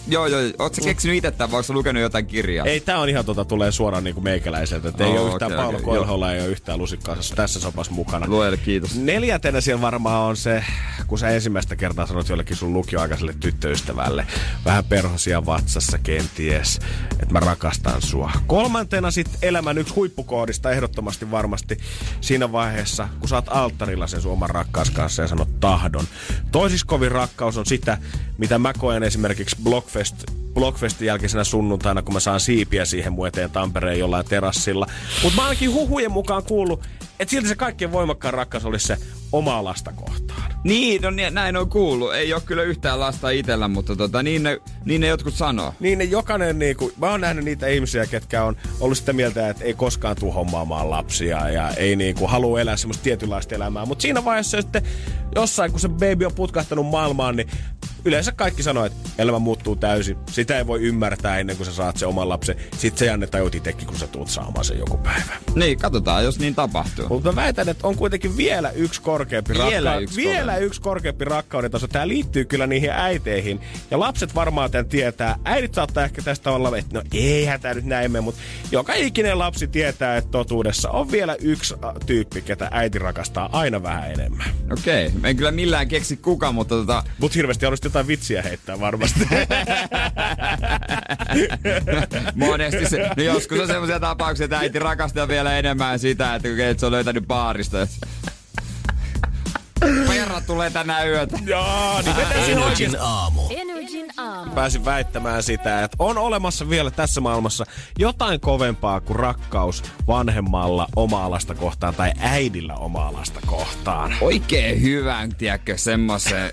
[0.08, 0.40] Joo, joo.
[0.58, 2.66] Oot sä keksinyt itse tämän, vai lukenut jotain kirjaa?
[2.66, 4.88] Ei, tää on ihan tota, tulee suoraan niinku meikäläiseltä.
[4.88, 7.90] Et ei Oo, ole yhtään okei, Paolo okei, Koelholla, ei ole yhtään lusikkaa tässä sopas
[7.90, 8.26] mukana.
[8.28, 8.96] Luojalle kiitos.
[8.96, 10.64] Neljäntenä siellä varmaan on se,
[11.06, 14.26] kun sä ensimmäistä kertaa sanot jollekin sun lukioaikaiselle tyttöystävälle,
[14.64, 16.78] vähän perhosia vatsassa kenties,
[17.12, 18.30] että mä rakastan sua.
[18.46, 21.76] Kolmantena sitten elämän yksi huippukoodista ehdottomasti varmasti
[22.20, 26.04] siinä vaiheessa, kun sä oot alttarilla sen sun oman rakkaas kanssa ja sanot tahdon.
[26.52, 27.98] Toisiskovin rakkaus on sitä,
[28.40, 30.24] mitä mä koen esimerkiksi Blockfest
[30.54, 34.86] Blockfestin jälkeisenä sunnuntaina, kun mä saan siipiä siihen mun eteen Tampereen jollain terassilla.
[35.22, 36.82] Mutta mä ainakin huhujen mukaan kuullut,
[37.20, 38.98] et silti se kaikkein voimakkaan rakkaus olisi se
[39.32, 40.52] omaa lasta kohtaan.
[40.64, 42.14] Niin, no niin, näin on kuullut.
[42.14, 45.74] Ei ole kyllä yhtään lasta itellä, mutta tota, niin, ne, niin ne jotkut sanoo.
[45.80, 49.64] Niin ne jokainen, niinku, mä oon nähnyt niitä ihmisiä, ketkä on ollut sitä mieltä, että
[49.64, 53.86] ei koskaan tuu hommaamaan lapsia ja ei niinku halua elää semmoista tietynlaista elämää.
[53.86, 54.82] Mutta siinä vaiheessa sitten
[55.34, 57.48] jossain, kun se baby on putkahtanut maailmaan, niin
[58.04, 60.16] yleensä kaikki sanoo, että elämä muuttuu täysin.
[60.30, 62.56] Sitä ei voi ymmärtää ennen kuin sä saat se oman lapsen.
[62.78, 65.32] Sitten se Janne tajut itsekin, kun sä tuut saamaan sen joku päivä.
[65.54, 67.06] Niin, katsotaan, jos niin tapahtuu.
[67.08, 70.66] Mutta mä väitän, että on kuitenkin vielä yksi korkeampi Vielä rakka- yksi vielä korkeampi.
[70.66, 71.88] yksi korkeampi rakkauden taso.
[71.88, 73.60] Tämä liittyy kyllä niihin äiteihin.
[73.90, 75.38] Ja lapset varmaan tämän tietää.
[75.44, 78.40] Äidit saattaa ehkä tästä tavalla, että no eihän tämä nyt näin mene, mutta
[78.72, 83.82] joka ikinen lapsi tietää, että totuudessa on vielä yksi äh, tyyppi, ketä äiti rakastaa aina
[83.82, 84.46] vähän enemmän.
[84.72, 85.30] Okei, okay.
[85.30, 89.20] en kyllä millään keksi kuka, mutta tota, Mutta hirveästi haluaisit jotain vitsiä heittää varmasti.
[92.34, 96.56] monesti se, no joskus on semmoisia tapauksia, että äiti rakastaa vielä enemmän sitä, että kun
[96.78, 97.86] se on löytänyt baarista.
[100.08, 101.38] Perra tulee tänä yötä.
[101.46, 102.16] Joo, niin
[102.48, 103.42] Energin aamu.
[103.50, 104.54] Energin aamu.
[104.54, 107.64] pääsin väittämään sitä, että on olemassa vielä tässä maailmassa
[107.98, 114.14] jotain kovempaa kuin rakkaus vanhemmalla omaa lasta kohtaan tai äidillä omaa lasta kohtaan.
[114.20, 116.52] Oikein hyvän, tiedätkö, semmoisen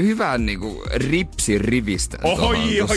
[0.00, 2.18] hyvän niinku ripsirivistä.
[2.22, 2.90] Oi, tuohon oi, oi,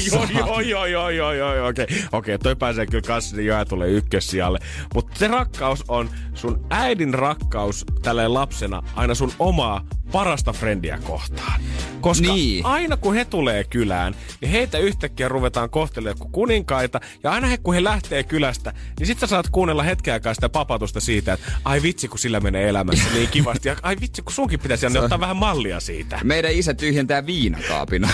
[0.44, 1.86] oi, oi, oi, oi, oi, okei.
[2.12, 4.60] Okei, toi pääsee kyllä kassini jo ja tulee ykkössijalle.
[4.94, 11.62] Mutta se rakkaus on sun äidin rakkaus tälleen lapsena aina sun omaa parasta frendiä kohtaan.
[12.02, 12.66] Koska Niin.
[12.66, 17.00] aina kun he tulee kylään, niin heitä yhtäkkiä ruvetaan kohtelemaan kuin kuninkaita.
[17.24, 20.50] Ja aina he, kun he lähtee kylästä, niin sit sä saat kuunnella hetken aikaa sitä
[20.50, 23.70] papatusta siitä, että ai vitsi, kun sillä menee elämässä niin kivasti.
[23.70, 26.20] Ja ai vitsi, kun sunkin pitäisi Janne, ottaa vähän mallia siitä.
[26.24, 28.04] Meidän isä tyhjentää viinakaapin.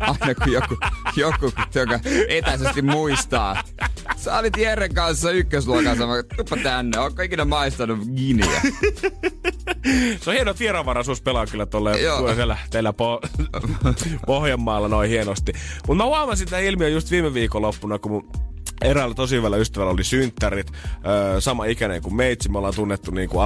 [0.00, 0.76] Aina kun joku,
[1.16, 3.62] joku joka etäisesti muistaa.
[4.28, 6.06] Sä olit Jerren kanssa ykkösluokassa.
[6.06, 6.98] Mä tuppa tänne.
[6.98, 8.60] Onko ikinä maistanut giniä?
[10.20, 11.66] Se on hieno tiedonvaraisuus pelaa kyllä
[12.02, 12.34] Joo.
[12.34, 13.28] siellä teillä po-
[14.26, 15.52] Pohjanmaalla noin hienosti.
[15.86, 18.30] Mutta mä huomasin sitä ilmiö just viime viikonloppuna, kun mun
[18.82, 20.72] eräällä tosi hyvällä ystävällä oli synttärit,
[21.06, 23.44] öö, sama ikäinen kuin meitsi, me ollaan tunnettu niin kuin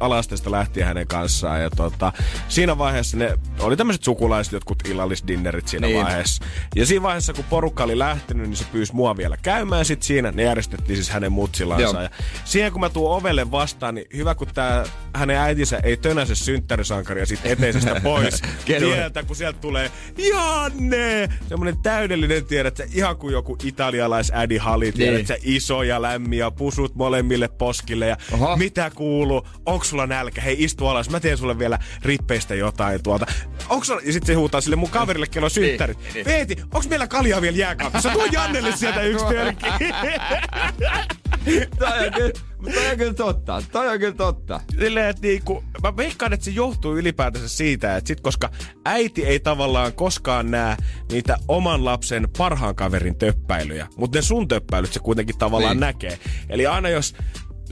[0.00, 1.62] ala-asteesta lähtien hänen kanssaan.
[1.62, 2.12] Ja tota,
[2.48, 6.04] siinä vaiheessa ne oli tämmöiset sukulaiset, jotkut illallisdinnerit siinä Niin.
[6.04, 6.44] vaiheessa.
[6.76, 10.32] Ja siinä vaiheessa, kun porukka oli lähtenyt, niin se pyysi mua vielä käymään sit siinä.
[10.32, 11.84] Ne järjestettiin siis hänen mutsillansa.
[11.84, 12.02] Joo.
[12.02, 12.10] Ja
[12.44, 14.84] siihen kun mä tuun ovelle vastaan, niin hyvä kun tää
[15.14, 18.42] hänen äitinsä ei tönäse synttärisankaria sit eteisestä pois.
[18.66, 19.90] Sieltä, kun sieltä tulee
[20.30, 21.28] Janne!
[21.48, 25.26] Semmonen täydellinen tiedät, sä, ihan kuin joku italialaisädi hali, tiedät, Niin.
[25.26, 28.56] sä, iso ja lämmin ja pusut molemmille poskille ja Oho.
[28.56, 29.46] mitä kuuluu?
[29.66, 30.40] Onks sulla nälkä?
[30.40, 33.26] Hei, istu alas, mä teen sulle vielä rippeistä jotain tuolta.
[33.68, 34.00] Onks sulla...
[34.04, 35.98] Ja sitten se huutaa sille mun kaverille, kello on synttärit.
[36.14, 36.26] niin.
[36.26, 38.10] Veeti, onks meillä kaljaa vielä jääkaapissa?
[38.10, 39.66] Tuo Jannelle sieltä yksi tölkki.
[41.78, 42.32] toi, on kyllä,
[42.74, 43.62] toi on kyllä totta.
[43.72, 44.60] Toi on kyllä totta.
[44.80, 48.50] Silleen, että niinku, mä veikkaan, että se johtuu ylipäätänsä siitä, että sit koska
[48.84, 50.76] äiti ei tavallaan koskaan näe
[51.12, 55.80] niitä oman lapsen parhaan kaverin töppäilyjä, mutta ne sun töppäilyt se kuitenkin tavallaan Niin.
[55.80, 56.18] näkee.
[56.48, 57.14] Eli aina jos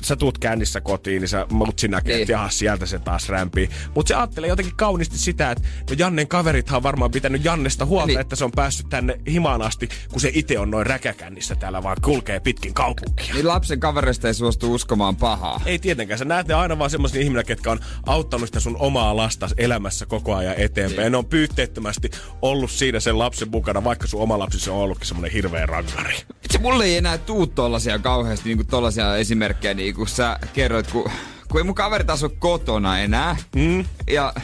[0.05, 2.23] sä tuut kännissä kotiin, niin sä mutsi näkee, Niin.
[2.23, 3.69] että jaha, sieltä se taas rämpii.
[3.95, 8.07] Mutta se ajattelee jotenkin kauniisti sitä, että no Jannen kaverithan on varmaan pitänyt Jannesta huolta,
[8.07, 8.21] Niin.
[8.21, 11.97] että se on päässyt tänne himaan asti, kun se itse on noin räkäkännissä täällä, vaan
[12.05, 13.35] kulkee pitkin kaupunkia.
[13.35, 15.61] Niin lapsen kavereista ei suostu uskomaan pahaa.
[15.67, 16.19] Ei tietenkään.
[16.19, 20.07] Sä näet ne aina vaan semmoisia ihmisiä, ketkä on auttanut sitä sun omaa lasta elämässä
[20.07, 20.97] koko ajan eteenpäin.
[20.97, 21.05] Niin.
[21.05, 22.11] Ja ne on pyytteettömästi
[22.43, 26.15] ollut siinä sen lapsen mukana, vaikka sun oma lapsi se on ollutkin semmoinen hirveä rankari.
[26.51, 31.11] Se mulle ei enää tuu tollasia kauheasti niinku tollasia esimerkkejä, niin kuin sä kerroit, kun,
[31.51, 33.37] kun ei mun kaverit asu kotona enää.
[33.57, 33.85] Mm.
[34.11, 34.35] Ja,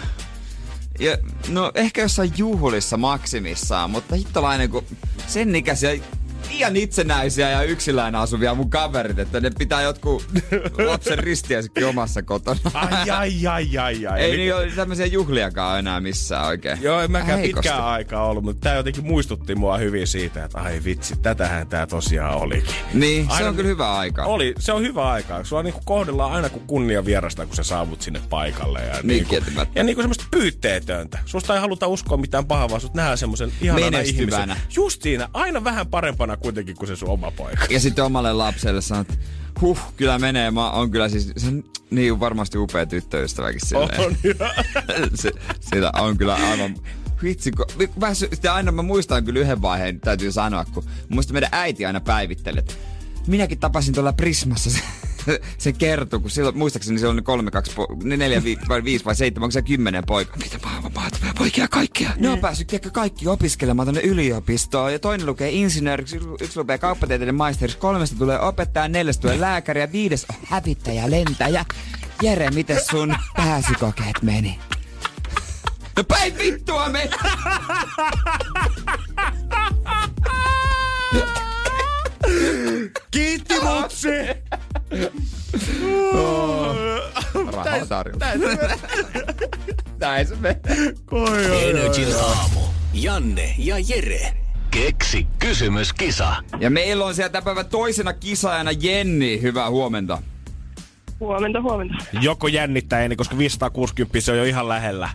[0.99, 4.85] ja, no ehkä jossain juhlissa maksimissaan, mutta hittolainen, kun
[5.27, 5.91] sen ikäisiä
[6.51, 10.25] liian itsenäisiä ja yksilään asuvia mun kaverit, että ne pitää jotkut
[10.87, 12.61] lapsen ristiäisikin omassa kotona.
[12.75, 14.21] Ai, ai, ai, ai, ai.
[14.21, 16.79] Ei Eli- niin ole tämmöisiä juhliakaan enää missään oikein.
[16.83, 17.69] Joo, en mäkään Heikosti.
[17.69, 21.87] pitkään aikaa ollut, mutta tää jotenkin muistutti mua hyvin siitä, että ai vitsi, tätähän tää
[21.87, 22.75] tosiaan olikin.
[22.95, 24.25] Niin, se Aina- on kyllä hyvä aika.
[24.25, 25.45] Oli, se on hyvä aika.
[25.45, 28.81] Sua niinku kohdellaan aina kuin kunnia vierasta, kun sä saavut sinne paikalle.
[28.85, 29.79] Ja niinku, kieltämättä.
[29.81, 31.19] ja niinku semmoista pyytteetöntä.
[31.27, 34.57] Susta ei haluta uskoa mitään pahaa, vaan sut nähdään semmoisen ihanana ihmisen.
[34.77, 37.67] Just siinä, aina vähän parempana kuitenkin kuin se sun oma poika.
[37.71, 39.25] Ja sitten omalle lapselle sanot, että
[39.61, 40.51] huh, kyllä menee.
[40.51, 44.01] Mä on kyllä siis, se on niin varmasti upea tyttöystäväkin silleen.
[44.01, 44.17] On,
[45.15, 46.75] se, sitä on kyllä aivan...
[47.23, 47.67] Vitsi, kun,
[48.01, 52.01] mä, sitä aina mä muistan kyllä yhden vaiheen, täytyy sanoa, kun muista meidän äiti aina
[52.01, 52.75] päivitteli, että
[53.27, 54.71] minäkin tapasin tuolla Prismassa
[55.25, 59.05] sen, se kertoo, kun silloin, muistaakseni se on kolme, kaksi, po, neljä, vi, vai viisi
[59.05, 60.37] vai seitsemän, onko se kymmenen poika?
[60.37, 62.11] Mitä maailman maat, poikia kaikkia.
[62.17, 64.93] Ne on päässyt tiedätkö, kaikki opiskelemaan tonne yliopistoon.
[64.93, 69.93] Ja toinen lukee insinööriksi, yksi lukee kauppatieteiden maisteriksi, kolmesta tulee opettaja, neljästä tulee lääkäri ja
[69.93, 71.65] viides on hävittäjä, lentäjä.
[72.23, 74.59] Jere, miten sun pääsykokeet meni?
[75.97, 77.11] No päin vittua me!
[83.11, 84.09] Kiitti mutsi!
[87.53, 88.27] Rahaa tarjolla.
[90.01, 90.61] Näin se menee.
[91.71, 92.61] Energin aamu.
[92.95, 94.33] Janne ja Jere.
[94.71, 96.37] Keksi kysymyskisa.
[96.61, 99.43] Ja meillä on siellä tämän päivän toisena kisaajana Jenni.
[99.43, 100.23] Hyvää huomenta.
[101.21, 101.95] Huomenta, huomenta.
[102.21, 105.09] Joko jännittää ennen, koska 560 se on jo ihan lähellä.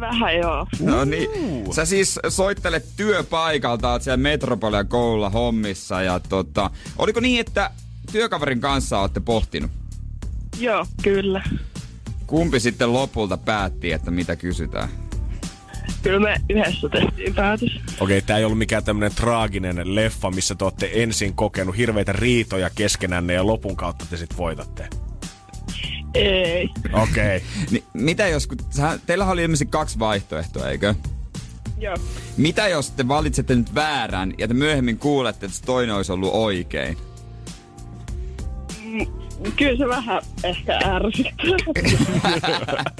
[0.00, 0.66] Vähän joo.
[0.80, 1.30] No niin.
[1.74, 6.02] Sä siis soittelet työpaikalta, oot siellä Metropolia koululla hommissa.
[6.02, 7.70] Ja tota, oliko niin, että
[8.12, 9.70] työkaverin kanssa olette pohtinut?
[10.58, 11.42] Joo, kyllä.
[12.26, 14.88] Kumpi sitten lopulta päätti, että mitä kysytään?
[16.02, 17.80] Kyllä me yhdessä tehtiin päätös.
[18.00, 22.70] Okei, tää ei ollut mikään tämmönen traaginen leffa, missä te olette ensin kokenut hirveitä riitoja
[22.70, 24.88] keskenänne ja lopun kautta te sit voitatte.
[26.14, 26.68] Ei.
[26.92, 27.42] Okei.
[27.70, 30.94] Ni, mitä jos, kun sä, teillä oli ilmeisesti kaksi vaihtoehtoa, eikö?
[31.78, 31.96] Joo.
[32.36, 36.30] Mitä jos te valitsette nyt väärän ja te myöhemmin kuulette, että se toinen olisi ollut
[36.32, 36.96] oikein?
[38.84, 39.06] Mm,
[39.56, 41.34] Kyllä se vähän ehkä ärsyttää.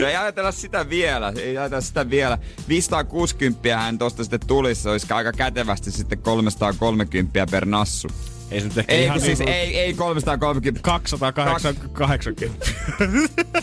[0.00, 2.38] No ei ajatella sitä vielä, ei ajatella sitä vielä.
[2.68, 8.08] 560 hän tosta sitten tulisi, olisi aika kätevästi sitten 330 per nassu.
[8.50, 10.80] Ei se nyt ehkä Ei, ihan siis niinku ei, ei 330.
[10.82, 12.66] 280.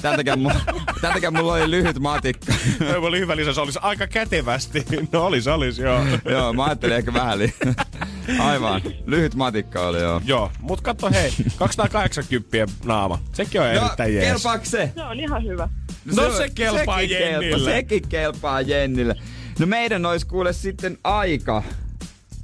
[0.02, 0.56] Tän takia, mulla,
[1.02, 2.54] tän takia mulla oli lyhyt matikka.
[2.88, 4.86] Ei oli hyvä lisä, se olisi aika kätevästi.
[5.12, 6.00] No olisi, olisi, joo.
[6.32, 7.54] joo, mä ajattelin ehkä vähän li-
[8.40, 10.22] Aivan, lyhyt matikka oli joo.
[10.26, 13.20] Joo, mut katso hei, 280 naama.
[13.34, 14.28] Sekin on No, erittäin jees.
[14.28, 14.92] kelpaako se?
[14.96, 15.70] Se on ihan hyvä.
[16.16, 17.50] No se kelpaa sekin Jennille.
[17.58, 19.16] Kelpaa, sekin kelpaa Jennille.
[19.60, 21.64] No meidän olisi kuule sitten aika,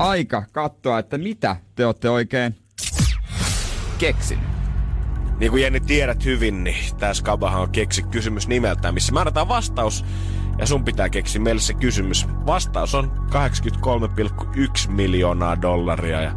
[0.01, 2.55] aika katsoa, että mitä te olette oikein
[3.97, 4.39] keksin.
[5.39, 10.05] Niin kuin Jenni tiedät hyvin, niin tää Skabahan on keksi kysymys nimeltään, missä määrätään vastaus.
[10.57, 12.27] Ja sun pitää keksiä meille se kysymys.
[12.45, 13.11] Vastaus on
[14.85, 16.31] 83,1 miljoonaa dollaria ja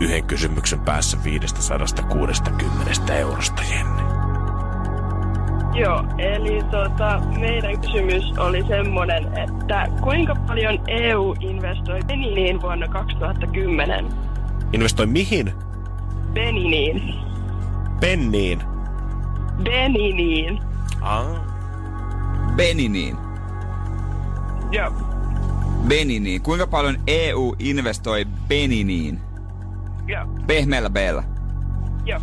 [0.00, 4.21] yhden kysymyksen päässä 560 eurosta, Jenni.
[5.74, 14.06] Joo, eli tota, meidän kysymys oli semmonen, että kuinka paljon EU investoi Beniniin vuonna 2010?
[14.72, 15.52] Investoi mihin?
[16.32, 17.14] Beniniin.
[18.00, 18.62] Penniin.
[19.64, 20.60] Beniniin.
[21.00, 21.26] Ah.
[22.56, 23.16] Beniniin.
[24.70, 24.92] Joo.
[25.88, 26.42] Beniniin.
[26.42, 29.20] Kuinka paljon EU investoi Beniniin?
[30.06, 30.26] Joo.
[30.46, 30.96] Pehmeällä b
[32.04, 32.20] Joo.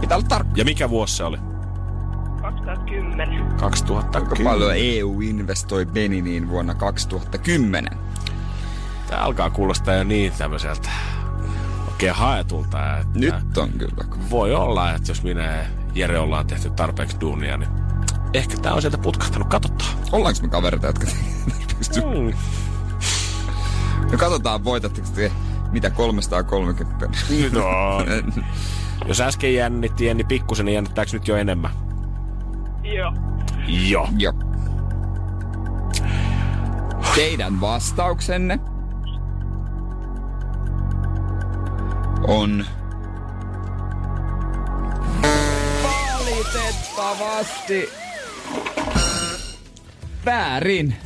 [0.00, 0.52] Pitää olla tarkka.
[0.56, 1.38] Ja mikä vuosi se oli?
[2.42, 3.28] 2010.
[3.28, 4.44] Kuinka 2010.
[4.52, 7.98] paljon EU investoi Beniniin vuonna 2010?
[9.06, 10.88] Tää alkaa kuulostaa jo niin tämmöiseltä
[11.90, 12.98] oikein haetulta.
[12.98, 14.04] Että Nyt on kyllä.
[14.30, 17.70] Voi olla, että jos minä ja Jere ollaan tehty tarpeeksi duunia, niin
[18.34, 19.48] ehkä tää on sieltä putkahtanut.
[19.48, 19.90] Katsotaan.
[20.12, 21.06] Ollaanko me kavereita, jotka
[21.96, 22.32] Mm.
[24.12, 25.32] No katsotaan, voitatteko te
[25.70, 27.08] mitä 330
[27.52, 27.64] No.
[29.06, 31.70] Jos äsken jännitti, niin pikkusen, niin jännittääkö nyt jo enemmän?
[32.82, 33.12] Joo.
[33.66, 34.08] Joo.
[34.18, 34.32] Joo.
[37.14, 38.58] Teidän vastauksenne
[42.22, 42.66] on
[45.82, 47.88] valitettavasti
[50.24, 50.96] väärin.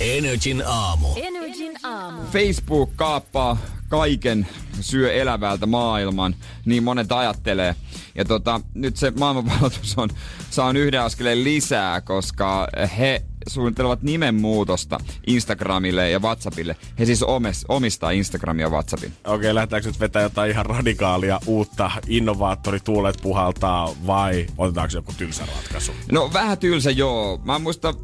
[0.00, 1.08] Energin aamu.
[1.16, 2.22] Energin aamu.
[2.32, 3.56] Facebook kaappaa
[3.88, 4.46] kaiken,
[4.80, 6.34] syö elävältä maailman,
[6.64, 7.74] niin monet ajattelee.
[8.14, 10.08] Ja tota, nyt se maailmanvalloitus on,
[10.50, 12.68] saa yhden askeleen lisää, koska
[12.98, 16.76] he suunnittelevat nimenmuutosta Instagramille ja WhatsAppille.
[16.98, 19.12] He siis omes, omistaa Instagramia ja WhatsAppin.
[19.24, 25.92] Okei, lähdetäänkö nyt vetää jotain ihan radikaalia uutta innovaattorituulet puhaltaa vai otetaanko joku tylsä ratkaisu?
[26.12, 27.40] No vähän tylsä joo.
[27.44, 27.94] Mä en muista,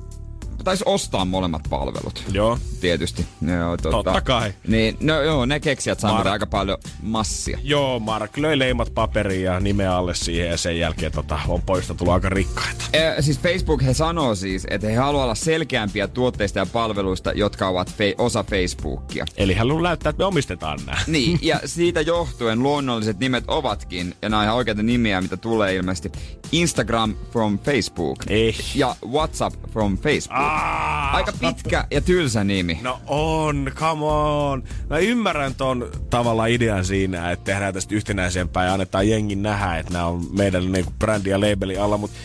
[0.64, 2.24] taisi ostaa molemmat palvelut.
[2.32, 2.58] Joo.
[2.80, 3.26] Tietysti.
[3.58, 4.52] Joo, tota, Totta kai.
[4.68, 7.58] Niin, no joo, ne keksijät saavat Mark- aika paljon massia.
[7.62, 11.94] Joo, Mark löi leimat paperiin ja nimeä alle siihen ja sen jälkeen tota, on poista
[11.94, 12.84] tullut aika rikkaita.
[12.92, 17.68] Eh, siis Facebook he sanoo siis, että he haluaa olla selkeämpiä tuotteista ja palveluista, jotka
[17.68, 19.24] ovat fe- osa Facebookia.
[19.36, 20.98] Eli haluaa näyttää, että me omistetaan nämä.
[21.06, 25.74] Niin, ja siitä johtuen luonnolliset nimet ovatkin, ja nämä on ihan oikeita nimiä, mitä tulee
[25.74, 26.12] ilmeisesti,
[26.52, 28.56] Instagram from Facebook Ei.
[28.74, 30.38] ja WhatsApp from Facebook.
[31.12, 32.78] Aika pitkä ja tylsä nimi.
[32.82, 34.64] No on, come on.
[34.90, 39.92] Mä ymmärrän ton tavalla idean siinä, että tehdään tästä yhtenäisempää ja annetaan jengin nähdä, että
[39.92, 42.16] nämä on meidän niinku brändi ja labeli alla, mutta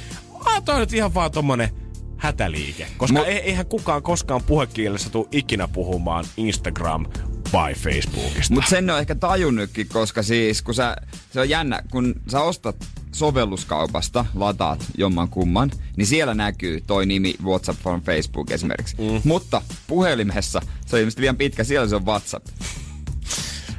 [0.65, 1.69] toi on nyt ihan vaan tommonen
[2.17, 2.87] hätäliike.
[2.97, 7.05] Koska Mut- e- eihän kukaan koskaan puhekielessä tule ikinä puhumaan Instagram
[7.43, 8.53] by Facebookista.
[8.53, 10.95] Mutta sen on ehkä tajunnutkin, koska siis kun sä,
[11.31, 12.75] se on jännä, kun sä ostat
[13.11, 18.95] sovelluskaupasta, lataat jomman kumman, niin siellä näkyy toi nimi WhatsApp on Facebook esimerkiksi.
[18.99, 19.21] Mm.
[19.23, 22.47] Mutta puhelimessa se on ilmeisesti liian pitkä, siellä se on WhatsApp.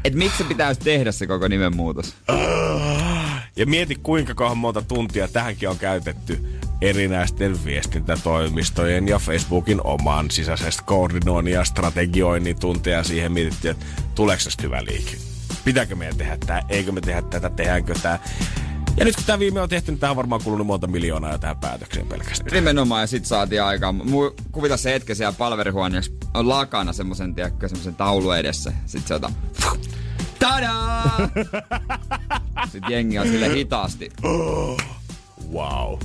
[0.05, 2.15] Et miksi se pitäisi tehdä se koko nimenmuutos?
[3.57, 10.83] Ja mieti kuinka kauan monta tuntia tähänkin on käytetty erinäisten viestintätoimistojen ja Facebookin oman sisäisestä
[10.83, 15.17] koordinoinnin ja strategioinnin tunteja siihen mietittiin, että tuleeko tästä hyvä liike.
[15.65, 16.63] Pitääkö meidän tehdä tämä?
[16.69, 17.51] Eikö me tehdä tätä?
[17.51, 18.19] Tehdäänkö tämä?
[18.97, 21.39] Ja nyt kun tämä viime on tehty, niin tähän on varmaan kulunut monta miljoonaa jo
[21.39, 22.51] tähän päätökseen pelkästään.
[22.53, 24.01] Nimenomaan, ja sit saatiin aikaan.
[24.01, 28.73] Mu- kuvita se hetki siellä palverihuoneessa on lakana semmosen, tiedätkö, semmosen taulu edessä.
[28.87, 29.31] Sit se ota...
[30.39, 31.19] Tadaa!
[32.73, 34.11] Sitten jengi on sille hitaasti.
[35.53, 35.99] Wow.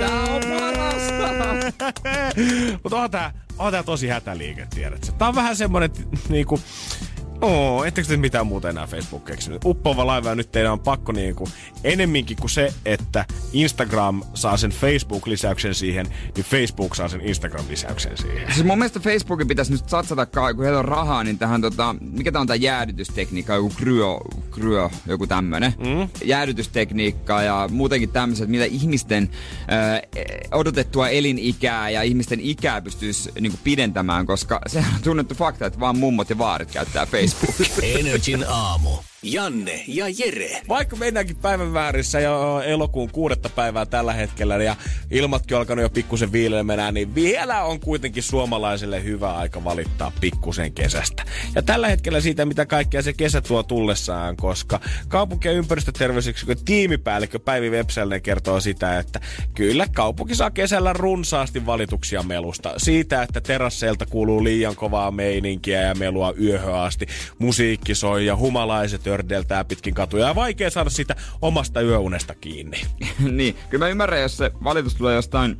[0.00, 1.28] Tää on parasta!
[2.82, 5.12] Mutta on tää, on tää tosi hätäliike, tiedätkö?
[5.12, 5.90] Tää on vähän semmonen
[6.28, 6.60] niinku...
[7.42, 9.64] Oo, ettekö te mitään muuta enää Facebook keksinyt?
[9.64, 11.48] Uppoava laiva nyt teidän on pakko niinku
[11.84, 18.52] enemminkin kuin se, että Instagram saa sen Facebook-lisäyksen siihen, niin Facebook saa sen Instagram-lisäyksen siihen.
[18.52, 22.32] Siis mun mielestä Facebookin pitäisi nyt satsata, kun heillä on rahaa, niin tähän tota, mikä
[22.32, 24.20] tää on tää jäädytystekniikka, joku kryo,
[24.50, 25.74] kryo joku tämmönen.
[25.78, 26.08] Mm.
[26.24, 29.30] Jäädytystekniikka ja muutenkin tämmöiset, millä ihmisten
[30.12, 30.18] ö,
[30.52, 35.98] odotettua elinikää ja ihmisten ikää pystyisi niinku pidentämään, koska sehän on tunnettu fakta, että vaan
[35.98, 37.31] mummot ja vaarit käyttää Facebookia.
[37.82, 38.98] Energin aamu.
[39.24, 40.62] Janne ja Jere.
[40.68, 44.76] Vaikka mennäänkin päivän väärissä jo elokuun kuudetta päivää tällä hetkellä ja
[45.10, 51.24] ilmatkin alkanut jo pikkusen viileämänä, niin vielä on kuitenkin suomalaiselle hyvä aika valittaa pikkusen kesästä.
[51.54, 57.38] Ja tällä hetkellä siitä, mitä kaikkea se kesä tuo tullessaan, koska kaupunki- ja ympäristöterveysyksikön tiimipäällikkö
[57.38, 59.20] Päivi Vepsällinen kertoo sitä, että
[59.54, 62.74] kyllä kaupunki saa kesällä runsaasti valituksia melusta.
[62.76, 67.06] Siitä, että terasseilta kuuluu liian kovaa meininkiä ja melua yöhön asti.
[67.38, 72.80] Musiikki soi ja humalaiset ördeltää pitkin katuja ja vaikea saada sitä omasta yöunesta kiinni.
[73.30, 75.56] niin, kyllä mä ymmärrän, jos se valitus tulee jostain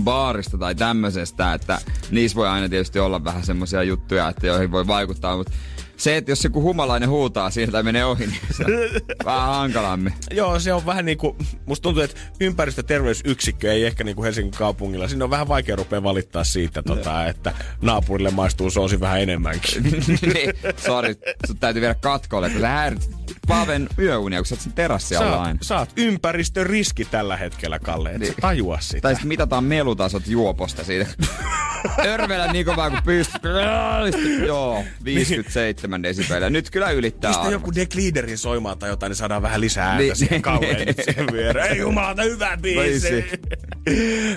[0.00, 1.78] baarista tai tämmöisestä, että
[2.10, 5.52] niissä voi aina tietysti olla vähän semmoisia juttuja, että joihin voi vaikuttaa, mutta
[6.00, 8.70] se, että jos joku humalainen huutaa siitä tai menee ohi, niin se on
[9.24, 10.12] vähän hankalammin.
[10.30, 11.36] Joo, se on vähän niinku,
[11.66, 15.08] musta tuntuu, että ympäristöterveysyksikkö ei ehkä niinku Helsingin kaupungilla.
[15.08, 19.82] Siinä on vähän vaikea rupea valittaa siitä, tota, että naapurille maistuu soosi vähän enemmänkin.
[20.34, 21.14] niin, sori,
[21.46, 23.10] sut täytyy viedä katkolle, sä häirit
[23.48, 25.58] Paven yöunia, kun sä oot sen terassi Sä, aina.
[25.62, 28.30] sä oot ympäristöriski tällä hetkellä, Kalle, et niin.
[28.30, 28.40] Niin.
[28.40, 29.00] tajua sitä.
[29.00, 31.06] Tai sitten mitataan melutasot juoposta siitä.
[32.06, 33.42] Örvelä niin kovaa kuin pystyt.
[34.46, 36.50] Joo, 57 desibeliä.
[36.50, 40.02] Nyt kyllä ylittää Pistä joku Deck Leaderin soimaan tai jotain, niin saadaan vähän lisää ääntä
[40.02, 40.16] Niin.
[40.16, 40.42] siihen
[40.86, 41.72] nyt siihen viereen.
[41.72, 43.10] Ei jumalata, hyvä biisi.
[43.10, 43.40] Biisi.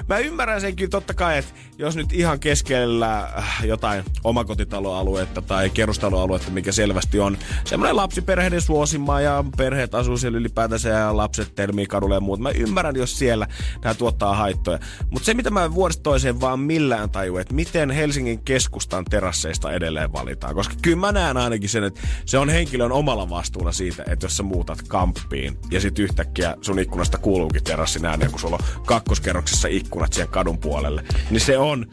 [0.09, 5.69] Mä ymmärrän sen kyllä totta kai, että jos nyt ihan keskellä äh, jotain omakotitaloaluetta tai
[5.69, 11.85] kerrostaloaluetta, mikä selvästi on semmoinen lapsiperheiden suosima ja perheet asuu siellä ylipäätänsä ja lapset termii
[11.85, 12.39] kadulle ja muut.
[12.39, 13.47] Mä ymmärrän, jos siellä
[13.83, 14.79] nämä tuottaa haittoja.
[15.09, 20.13] Mutta se, mitä mä vuodesta toiseen vaan millään taju, että miten Helsingin keskustan terasseista edelleen
[20.13, 20.55] valitaan.
[20.55, 24.37] Koska kyllä mä näen ainakin sen, että se on henkilön omalla vastuulla siitä, että jos
[24.37, 29.67] sä muutat kamppiin ja sit yhtäkkiä sun ikkunasta kuuluukin terassin ääni, kun sulla on kakkoskerroksessa
[29.67, 31.85] ikkunat siihen kadun puolelle, niin se on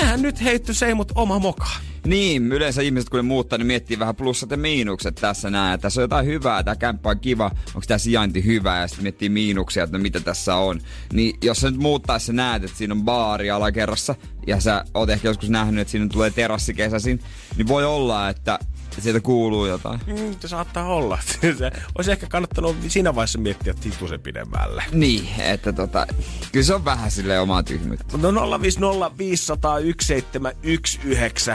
[0.00, 1.66] vähän nyt heitty se mut oma moka.
[2.06, 5.80] Niin, yleensä ihmiset kun ne muuttaa, niin miettii vähän plussat ja miinukset tässä näin.
[5.80, 9.28] Tässä on jotain hyvää, tämä kämppä on kiva, onko tämä sijainti hyvä ja sitten miettii
[9.28, 10.80] miinuksia, että no mitä tässä on.
[11.12, 14.14] Niin jos sä nyt muuttaessa näet, että siinä on baari alakerrassa
[14.46, 17.20] ja sä oot ehkä joskus nähnyt, että siinä tulee terassi kesäsin,
[17.56, 18.58] niin voi olla, että
[19.02, 20.00] sieltä kuuluu jotain.
[20.06, 21.18] Mm, se saattaa olla.
[21.58, 24.84] se olisi ehkä kannattanut siinä vaiheessa miettiä hitusen pidemmälle.
[24.92, 26.06] Niin, että tota,
[26.52, 28.18] kyllä se on vähän sille omaa tyhmyyttä.
[28.18, 28.34] No 050501719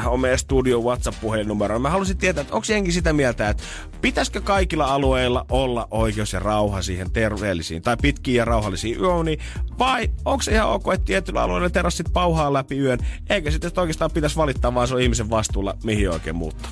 [0.07, 1.79] on meidän studio WhatsApp-puhelinnumero.
[1.79, 3.63] Mä haluaisin tietää, että onko jengi sitä mieltä, että
[4.01, 9.39] pitäisikö kaikilla alueilla olla oikeus ja rauha siihen terveellisiin tai pitkiin ja rauhallisiin yöuniin,
[9.79, 14.11] vai onko se ihan ok, että tietyllä alueella terassit pauhaa läpi yön, eikä sitten oikeastaan
[14.11, 16.71] pitäisi valittaa, vaan se on ihmisen vastuulla, mihin oikein muuttaa.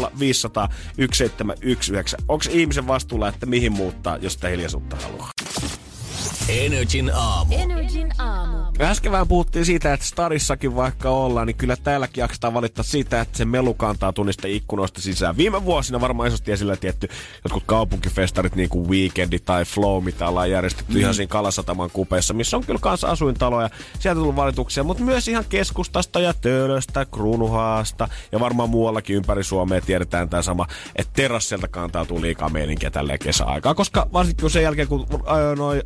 [0.00, 0.04] 050501719.
[2.28, 5.30] Onko ihmisen vastuulla, että mihin muuttaa, jos sitä hiljaisuutta haluaa?
[6.48, 7.54] Energin aamu.
[7.54, 8.62] Energin aamu.
[8.80, 13.38] Äsken vähän puhuttiin siitä, että stadissakin vaikka ollaan, niin kyllä täälläkin jaksetaan valittaa siitä, että
[13.38, 15.36] se melu kantaa tunnista ikkunoista sisään.
[15.36, 17.08] Viime vuosina varmaan isosti esillä tietty
[17.44, 21.00] jotkut kaupunkifestarit, niin kuin Weekendi tai Flow, mitä ollaan järjestetty mm.
[21.00, 23.70] ihan siinä Kalasataman kupeessa, missä on kyllä kanssa asuintaloja.
[23.98, 29.80] Sieltä tullut valituksia, mutta myös ihan keskustasta ja Töölöstä, Kruunuhaasta ja varmaan muuallakin ympäri Suomea
[29.80, 30.66] tiedetään tämä sama,
[30.96, 35.06] että terassilta kantautuu liikaa meininkiä tälleen kesäaikaa, koska varsinkin sen jälkeen, kun
[35.56, 35.82] noi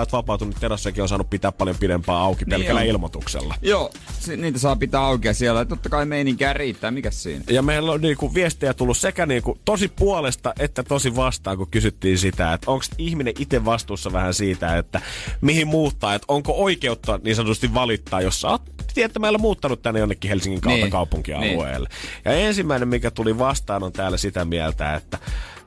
[0.00, 2.86] alkoholilait vapautunut, niin terassikin on saanut pitää paljon pidempään auki pelkällä on.
[2.86, 3.54] ilmoituksella.
[3.62, 3.90] Joo,
[4.36, 5.64] niitä saa pitää auki siellä.
[5.64, 7.44] Totta kai meininkää riittää, mikä siinä?
[7.50, 12.18] Ja meillä on niinku viestejä tullut sekä niinku tosi puolesta että tosi vastaan, kun kysyttiin
[12.18, 15.00] sitä, että onko ihminen itse vastuussa vähän siitä, että
[15.40, 18.62] mihin muuttaa, että onko oikeutta niin sanotusti valittaa, jos sä oot
[18.94, 20.90] tietämällä muuttanut tänne jonnekin Helsingin kautta Niin.
[20.90, 21.88] kaupunkialueelle.
[22.24, 25.18] Ja ensimmäinen, mikä tuli vastaan, on täällä sitä mieltä, että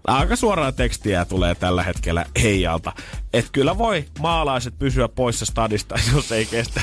[0.07, 2.93] aika suoraa tekstiä tulee tällä hetkellä heijalta.
[3.33, 6.81] Että kyllä voi maalaiset pysyä poissa stadista, jos ei kestä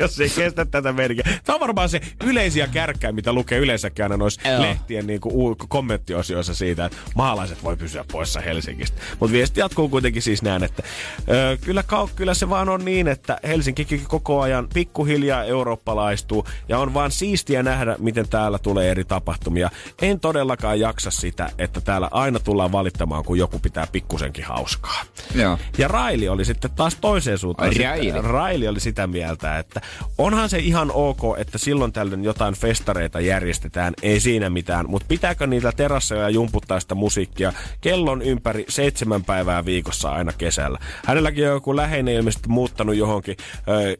[0.04, 1.24] jos ei kestä tätä merkiä.
[1.44, 4.62] Tämä on varmaan se yleisiä kärkkäin, mitä lukee yleensäkin aina noissa Joo.
[4.62, 9.00] lehtien niin kuin, u- kommenttiosioissa siitä, että maalaiset voi pysyä poissa Helsingistä.
[9.20, 10.82] Mutta viesti jatkuu kuitenkin siis näin, että
[11.30, 16.78] ö, kyllä, kau- kyllä se vaan on niin, että Helsinkikin koko ajan pikkuhiljaa eurooppalaistuu ja
[16.78, 19.70] on vaan siistiä nähdä, miten täällä tulee eri tapahtumia.
[20.02, 25.02] En todellakaan jaksa sitä, että täällä aina tullaan valittamaan, kun joku pitää pikkusenkin hauskaa.
[25.34, 25.58] Joo.
[25.78, 27.72] Ja Raili oli sitten taas toiseen suuntaan.
[27.84, 28.12] Raili.
[28.22, 29.80] Raili oli sitä mieltä, että
[30.18, 35.46] onhan se ihan ok, että silloin tällöin jotain festareita järjestetään, ei siinä mitään, mutta pitääkö
[35.46, 40.78] niillä terasseja jumputtaa sitä musiikkia kellon ympäri seitsemän päivää viikossa aina kesällä.
[41.06, 43.36] Hänelläkin on joku läheinen ilmeisesti muuttanut johonkin
[43.68, 43.96] ö,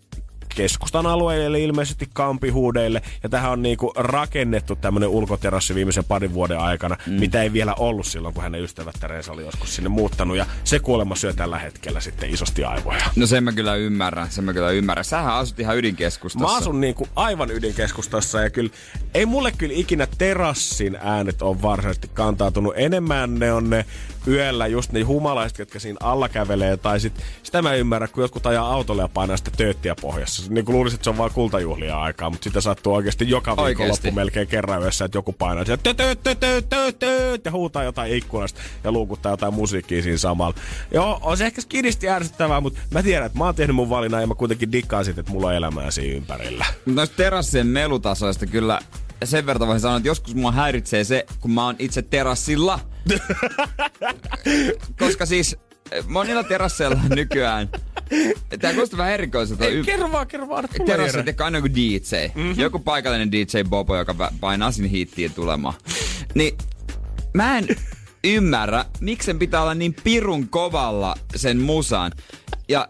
[0.57, 3.03] keskustan alueelle, ilmeisesti kampihuudeille.
[3.22, 7.12] Ja tähän on niinku rakennettu tämmönen ulkoterassi viimeisen parin vuoden aikana, mm.
[7.12, 10.36] mitä ei vielä ollut silloin, kun hänen ystävättärensä oli joskus sinne muuttanut.
[10.36, 13.05] Ja se kuulemma syö tällä hetkellä sitten isosti aivoja.
[13.16, 15.05] No sen mä kyllä ymmärrän, sen mä kyllä ymmärrän.
[15.05, 16.48] Sähän asut ihan ydinkeskustassa.
[16.48, 18.70] Mä asun niinku aivan ydinkeskustassa ja kyllä
[19.14, 22.74] ei mulle kyllä ikinä terassin äänet on varsinaisesti kantautunut.
[22.76, 23.84] Enemmän ne on ne
[24.26, 26.76] yöllä just ne humalaiset, jotka siinä alla kävelee.
[26.76, 27.12] Tai sit,
[27.42, 30.42] sitä mä ymmärrän, kun jotkut ajaa autolle ja painaa sitä tööttiä pohjassa.
[30.52, 34.10] Niin kuin luulisin, että se on vaan kultajuhlia aikaa, mutta sitä sattuu oikeasti joka viikonloppu
[34.12, 35.94] melkein kerran yössä, että joku painaa sieltä
[37.44, 40.54] ja huutaa jotain ikkunasta ja luukuttaa jotain musiikkia siinä samalla.
[40.94, 44.20] Joo, on se ehkä skinisti ärsyttävää, mutta mä tiedän, että mä oon tehnyt mun valinnan
[44.20, 46.66] ja mä kuitenkin dikkaan siitä, että mulla on elämää siinä ympärillä.
[46.86, 48.80] Noista terassien melutasoista kyllä
[49.24, 52.80] sen verran voisin sanoa, että joskus mua häiritsee se, kun mä oon itse terassilla.
[54.98, 55.57] Koska siis
[55.90, 57.68] eh, monilla terasseilla nykyään,
[58.61, 59.64] tää kuulostaa vähän erikoiselta.
[59.64, 60.68] Ei, kerro vaan, kerro vaan.
[60.86, 61.22] Jere.
[61.22, 62.26] tekee aina joku DJ.
[62.34, 62.55] Mm-hmm.
[62.61, 65.74] Joku paikallinen DJ Bobo, joka painaa sinne hittiin tulemaan.
[66.34, 66.59] Niin
[67.34, 67.66] mä en
[68.24, 72.12] ymmärrä, miksi sen pitää olla niin pirun kovalla sen musan.
[72.68, 72.88] Ja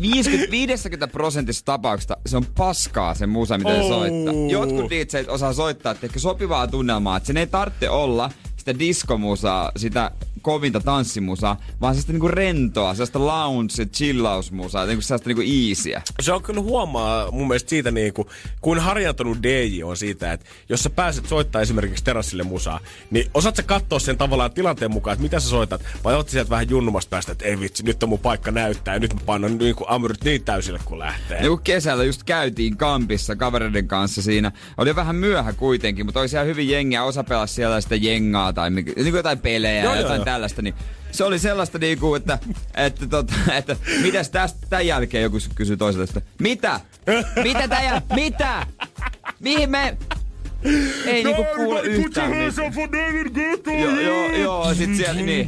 [0.00, 3.88] 50, 50 prosentissa tapauksista se on paskaa se musa, mitä se Oh.
[3.88, 4.34] soittaa.
[4.50, 8.30] Jotkut DJt osaa soittaa ehkä sopivaa tunnelmaa, että sen ei tarvitse olla
[8.66, 10.10] sitä diskomusaa, sitä
[10.42, 16.02] kovinta tanssimusaa, vaan sellaista niinku rentoa, sellaista lounge, chillausmusaa, niinku sellaista niinku easyä.
[16.20, 18.28] Se on kyllä huomaa mun mielestä siitä, niin kuin,
[18.60, 23.56] kuin harjantunut DJ on siitä, että jos sä pääset soittaa esimerkiksi terassille musaa, niin osaat
[23.56, 27.10] sä katsoa sen tavallaan tilanteen mukaan, että mitä sä soitat, vai oot sieltä vähän junnumasta
[27.10, 29.90] päästä, että ei vitsi, nyt on mun paikka näyttää, ja nyt mä painan niin kuin
[29.90, 31.42] amyrit niin täysille kun lähtee.
[31.42, 36.28] Ja kun kesällä just käytiin kampissa kavereiden kanssa siinä, oli vähän myöhä kuitenkin, mutta oli
[36.28, 39.94] siellä hyvin jengiä, osa pelasi siellä sitä jengaa tai mikä- niin kuin jotain pelejä Joo,
[39.94, 40.24] ja jotain joo.
[40.24, 40.74] tällaista, niin
[41.12, 42.38] se oli sellaista niinku, että,
[42.76, 46.80] että, tota, että mitäs tästä tämän jälkeen joku kysyi toiselta, että mitä?
[47.42, 48.66] Mitä tämän jäl- Mitä?
[49.40, 49.96] Mihin me...
[51.06, 52.72] Ei niinku kuule yhtään mitään.
[53.80, 55.46] Joo, joo, joo, sit siellä, niin,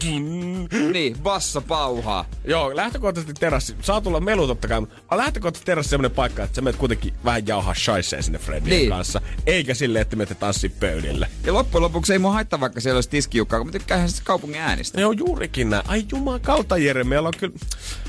[0.93, 2.25] niin, basso pauhaa.
[2.45, 6.61] Joo, lähtökohtaisesti terassi, saa tulla melu totta kai, mutta lähtökohtaisesti terassi semmonen paikka, että sä
[6.61, 8.89] menet kuitenkin vähän jauhaa shaiseen sinne Fredin Niin.
[8.89, 11.29] kanssa, eikä silleen, että menette tanssiin pöydille.
[11.47, 14.61] Ja loppujen lopuksi ei mua haittaa, vaikka siellä olisi tiskijukkaa, kun mä tykkään sitä kaupungin
[14.61, 14.99] äänistä.
[14.99, 15.83] Ne on juurikin näin.
[15.89, 17.55] Ai juman kautta Jere, meillä on kyllä...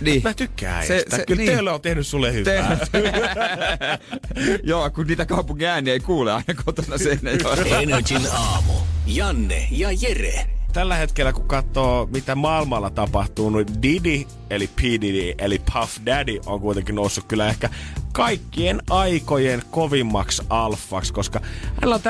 [0.02, 0.22] Niin.
[0.24, 1.52] Mä tykkään Se- se- Kyllä niin.
[1.52, 2.78] teille on tehnyt sulle hyvää.
[4.64, 7.78] Joo, kun niitä kaupungin ääniä ei kuule aina kotona Seinäjoella.
[7.78, 8.74] Energin aamu.
[9.08, 10.46] Janne ja Jere.
[10.74, 14.80] Tällä hetkellä, kun katsoo, mitä maailmalla tapahtuu, niin Didi, eli P.
[14.80, 17.70] Diddy, eli Puff Daddy, on kuitenkin noussut kyllä ehkä
[18.12, 21.42] kaikkien aikojen kovimmaksi alfaksi, koska
[21.76, 22.02] hänellä on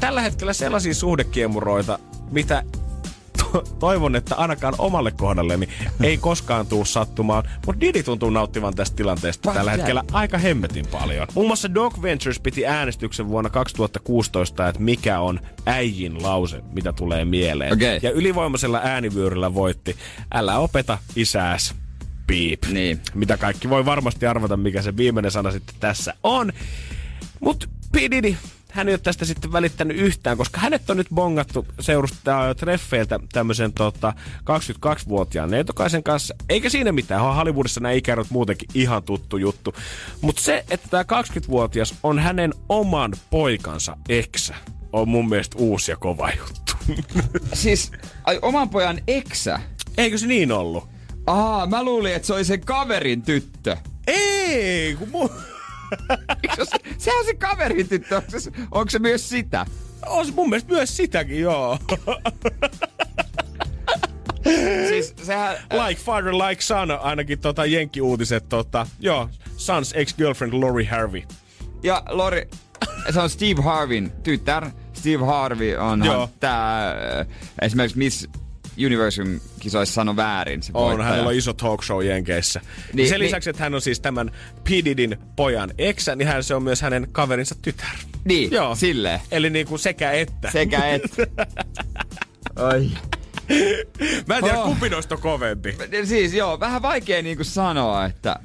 [0.00, 1.98] tällä hetkellä sellaisia suhdekiemuroita,
[2.30, 2.62] mitä
[3.78, 5.68] toivon, että ainakaan omalle kohdalleni
[6.02, 9.80] ei koskaan tuu sattumaan, mutta Didi tuntuu nauttivan tästä tilanteesta Puff tällä Daddy.
[9.80, 11.26] hetkellä aika hemmetin paljon.
[11.34, 17.24] Muun muassa Dog Ventures piti äänestyksen vuonna 2016, että mikä on äijin lause, mitä tulee
[17.24, 17.72] mieleen.
[17.72, 17.98] Okei.
[18.02, 19.96] Ja ylivoimaisella äänivyöryllä voitti,
[20.34, 21.74] älä opeta isääs.
[22.26, 22.64] Beep.
[22.72, 23.00] Niin.
[23.14, 26.52] Mitä kaikki voi varmasti arvata, mikä se viimeinen sana sitten tässä on.
[27.40, 27.96] Mut P.
[28.72, 33.72] Hän ei ole tästä sitten välittänyt yhtään, koska hänet on nyt bongattu seurustaa treffeiltä tämmöisen
[33.72, 36.34] tota, 22-vuotiaan neitokaisen kanssa.
[36.48, 39.74] Eikä siinä mitään, on Hollywoodissa nämä ikärot muutenkin ihan tuttu juttu.
[40.20, 44.54] Mutta se, että tämä 20-vuotias on hänen oman poikansa eksä,
[44.92, 46.72] on mun mielestä uusi ja kova juttu.
[47.52, 47.92] Siis,
[48.24, 49.60] ai, oman pojan eksä?
[49.98, 50.88] Eikö se niin ollut?
[51.26, 53.76] Aa, mä luulin, että se oli sen kaverin tyttö.
[54.06, 55.51] Ei, kun mu- Eikö se,
[56.98, 58.16] sehän on se kaverin tyttö.
[58.16, 59.66] Onko se, onko se myös sitä?
[60.06, 61.78] on se mun mielestä myös sitäkin, joo.
[64.88, 65.56] Siis sehän...
[65.86, 71.22] like father, like son, ainakin tota Jenkki-uutiset, tota, joo, Sons ex-girlfriend Lori Harvey.
[71.82, 72.48] Ja Lori,
[73.10, 74.70] se on Steve Harvin tytär.
[74.92, 76.02] Steve Harvey on
[76.40, 77.26] tää, äh,
[77.62, 78.28] esimerkiksi Miss
[78.86, 80.62] Universum kisoissa sano väärin.
[80.62, 81.08] Se On, voittaja.
[81.08, 82.60] hänellä on iso talk show Jenkeissä.
[82.60, 84.30] Niin, Niin, Sen niin- lisäksi, että hän on siis tämän
[84.64, 84.68] P.
[84.84, 87.96] Didin pojan eksä, niin hän se on myös hänen kaverinsa tytär.
[88.24, 88.74] Niin, Joo.
[88.74, 89.20] silleen.
[89.30, 90.50] Eli niin kuin sekä että.
[90.50, 91.02] Sekä et.
[92.56, 92.90] Ai.
[94.26, 94.64] Mä en tiedä, Oh.
[94.66, 95.76] kumpi noista on kovempi.
[96.04, 98.36] Siis joo, vähän vaikea niinku sanoa, että,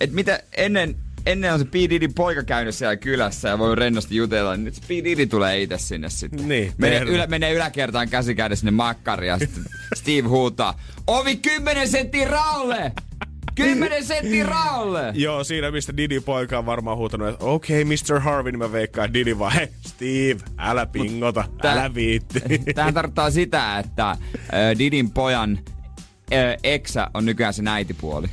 [0.00, 0.96] että mitä ennen,
[1.26, 1.74] ennen on se P.
[2.14, 5.30] Poika käynyt siellä kylässä ja voi rennosti jutella, niin nyt se P.
[5.30, 6.48] Tulee itse sinne sitten.
[6.48, 9.64] Niin, menee, ylä, menee yläkertaan käsi kädessä sinne makkariin ja sitten
[9.98, 12.92] Steve huutaa, ovi 10 senttiä raulle!
[13.54, 15.12] 10 senttiä raulle!
[15.14, 18.20] Joo, siinä mistä Didi poika on varmaan huutanut, että okei, okay, Mr.
[18.20, 22.40] Harvey, niin mä veikkaan, Didi vaan, hei, Steve, älä pingota, tää- älä viitti.
[22.74, 24.18] Tähän tarkoittaa sitä, että äh,
[24.78, 25.58] Didin pojan
[26.32, 28.28] äh, eksä on nykyään se äitipuoli.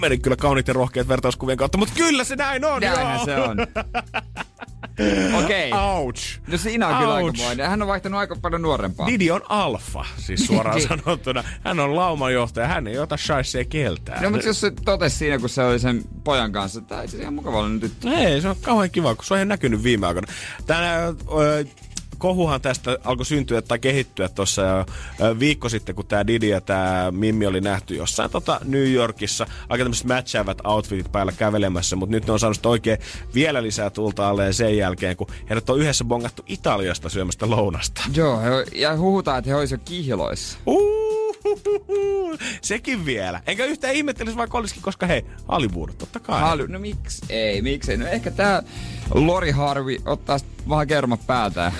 [0.00, 3.24] Meni kyllä kauniit ja rohkeat vertauskuvien kautta, mutta kyllä se näin on, Näinhän joo.
[3.24, 3.56] se on.
[5.44, 5.72] Okei.
[5.72, 6.38] Ouch.
[6.46, 7.24] No siinä on kyllä Ouch.
[7.26, 7.70] aikamoinen.
[7.70, 9.06] Hän on vaihtanut aika paljon nuorempaa.
[9.06, 10.88] Didi on alfa, siis suoraan Niin.
[10.88, 11.44] sanottuna.
[11.64, 14.22] Hän on laumanjohtaja, hän ei ota shaisee keltään.
[14.22, 17.22] No mutta jos se totesi siinä, kun se oli sen pojan kanssa, että itse asiassa
[17.22, 18.08] ihan mukava ollut tyttö.
[18.08, 20.28] Ei, se on kauhean kiva, kun se on ihan näkynyt viime aikoina.
[20.66, 20.96] Tänä,
[22.24, 24.86] kohuhan tästä alkoi syntyä tai kehittyä tuossa jo
[25.20, 29.46] ö, viikko sitten, kun tämä Didi ja tämä Mimmi oli nähty jossain tota New Yorkissa.
[29.68, 32.98] Aika tämmöiset matchaavat outfitit päällä kävelemässä, mutta nyt ne on saanut oikein
[33.34, 38.02] vielä lisää tulta alleen sen jälkeen, kun heidät on yhdessä bongattu Italiasta syömästä lounasta.
[38.14, 38.40] Joo,
[38.74, 40.58] ja huhutaan, että he olisivat jo kihloissa.
[42.62, 43.40] Sekin vielä.
[43.46, 46.40] Enkä yhtään ihmettelisi vaikka olisikin, koska hei, Hollywood, totta kai.
[46.40, 47.26] Halu, no miksi?
[47.28, 47.96] Ei, miksei.
[47.96, 48.62] No ehkä tää
[49.14, 51.72] Lori Harvey ottaa vähän kermat päältä ja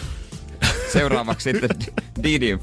[0.99, 1.71] seuraavaksi sitten
[2.23, 2.61] Didin.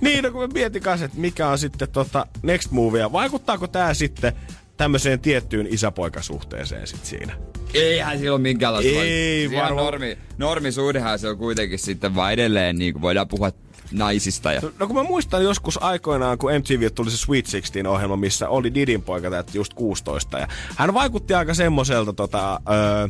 [0.00, 3.12] Niin, no kun mä mietin kanssa, että mikä on sitten tota next movea.
[3.12, 4.32] Vaikuttaako tää sitten
[4.76, 7.36] tämmöiseen tiettyyn isäpoikasuhteeseen sit siinä?
[7.74, 9.44] Eihän sillä ole minkäänlaista Ei.
[9.44, 9.84] Ihan varmaan.
[9.84, 13.52] Normi, normisuhdehan se on kuitenkin sitten vaan edelleen, niin kuin voidaan puhua
[13.92, 14.52] naisista.
[14.52, 14.60] Ja...
[14.78, 19.02] No kun mä muistan joskus aikoinaan, kun MTV tuli se Sweet 16-ohjelma, missä oli Didin
[19.02, 20.38] poika täytti just 16.
[20.38, 23.08] Ja hän vaikutti aika semmoiselta, tota, öö,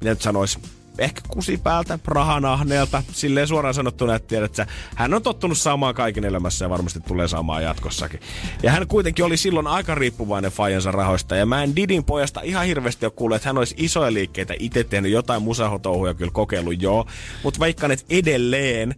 [0.00, 0.58] mitä nyt sanois,
[0.98, 6.64] ehkä kusipäältä, rahanahneelta, silleen suoraan sanottuna, että tiedät sä, hän on tottunut saamaan kaiken elämässä
[6.64, 8.20] ja varmasti tulee saamaan jatkossakin.
[8.62, 12.66] Ja hän kuitenkin oli silloin aika riippuvainen fajansa rahoista, ja mä en Didin pojasta ihan
[12.66, 17.06] hirveästi ole kuullut, että hän olisi isoja liikkeitä itse tehnyt, jotain musahotouhuja kyllä kokeillut joo,
[17.42, 18.94] mutta veikkaan, että edelleen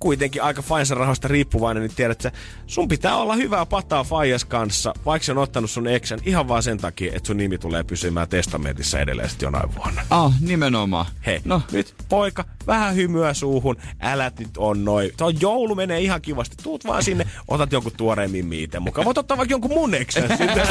[0.00, 4.94] kuitenkin aika Fajansa rahoista riippuvainen, niin tiedät, että sun pitää olla hyvää pataa Fajas kanssa,
[5.06, 8.28] vaikka se on ottanut sun eksän ihan vaan sen takia, että sun nimi tulee pysymään
[8.28, 10.02] testamentissa edelleen sitten jonain vuonna.
[10.10, 11.06] Ah, nimenomaan.
[11.26, 15.10] Hei, No, nyt poika, vähän hymyä suuhun, älä nyt on noin.
[15.16, 16.56] Tuo joulu menee ihan kivasti.
[16.62, 19.04] Tuut vaan sinne, otat jonkun tuoreen mimmi itse mukaan.
[19.04, 20.66] Voit ottaa vaikka jonkun mun eksän sitten.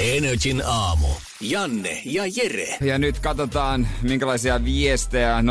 [0.00, 1.06] Energin aamu.
[1.42, 2.76] Janne ja Jere.
[2.80, 5.44] Ja nyt katsotaan, minkälaisia viestejä 050501719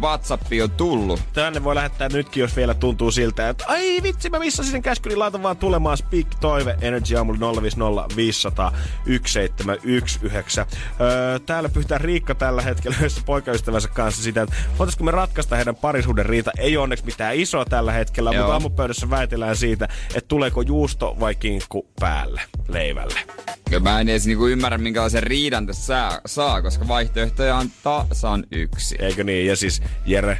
[0.00, 1.20] WhatsAppi on tullut.
[1.32, 5.10] Tänne voi lähettää nytkin, jos vielä tuntuu siltä, että ai vitsi, mä missasin sen käskyn,
[5.10, 10.66] niin laita vaan tulemaan Speak Toive Energy aamulla 050 500 1719.
[11.00, 15.76] Öö, täällä pyhtää Riikka tällä hetkellä yhdessä poikaystävänsä kanssa sitä, että voitaisiko me ratkaista heidän
[15.76, 16.50] parisuuden riita.
[16.58, 18.42] Ei ole onneksi mitään isoa tällä hetkellä, Joo.
[18.42, 23.31] mutta aamupöydässä väitellään siitä, että tuleeko juusto vai kinkku päälle leivälle.
[23.70, 28.44] Ja mä en edes niinku ymmärrä, minkälaisen riidan tässä saa, saa, koska vaihtoehtoja on tasan
[28.50, 28.96] yksi.
[28.98, 29.46] Eikö niin?
[29.46, 30.38] Ja siis Jere,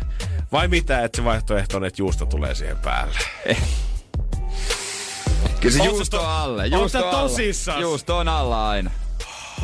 [0.53, 3.19] vai mitä, että se vaihtoehto on, että juusto tulee siihen päälle?
[5.61, 6.67] Kyllä se juusto to- on alle.
[6.67, 7.29] Juusto on alla.
[7.29, 7.81] tosissas?
[7.81, 8.91] Juusto on alla aina.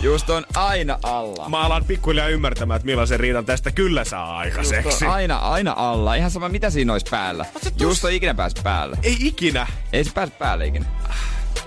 [0.02, 1.48] Juusto on aina alla.
[1.48, 4.82] Mä alan pikkuhiljaa ymmärtämään, että millaisen riidan tästä kyllä saa aikaiseksi.
[4.88, 6.14] Juusto on aina, aina alla.
[6.14, 7.46] Ihan sama mitä siinä olisi päällä.
[7.64, 8.96] tos- Juusto ei ikinä pääse päälle.
[9.02, 9.66] Ei ikinä.
[9.92, 10.86] Ei se pääse päälle ikinä.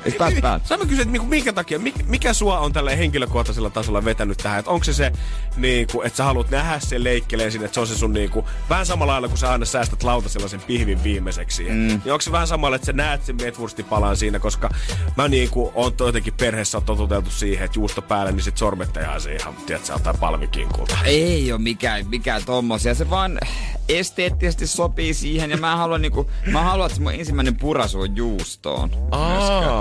[0.05, 0.65] Ei pääs päät.
[0.65, 4.59] Sä mä kysyn, että niinku minkä takia, mikä, sua on tällä henkilökohtaisella tasolla vetänyt tähän?
[4.59, 5.11] Että onko se se,
[5.57, 8.85] niinku, että sä haluat nähdä sen leikkeleen sinne, että se on se sun niinku, vähän
[8.85, 11.63] samalla lailla, kun sä aina säästät lautasella sen pihvin viimeiseksi.
[11.63, 11.69] Mm.
[11.69, 14.69] Niin onko se vähän samalla, että sä näet sen metwurstipalan siinä, koska
[15.17, 19.21] mä niinku on jotenkin perheessä on totuteltu siihen, että juusto päälle, niin sit sormet tehdään
[19.21, 20.97] se ihan, tiedätkö, jotain palmikinkulta.
[21.05, 22.95] Ei ole mikään, mikään tommosia.
[22.95, 23.39] Se vaan
[23.89, 28.91] esteettisesti sopii siihen ja mä haluan niinku, mä haluan, että mun ensimmäinen purasu on juustoon.
[29.11, 29.80] Aa,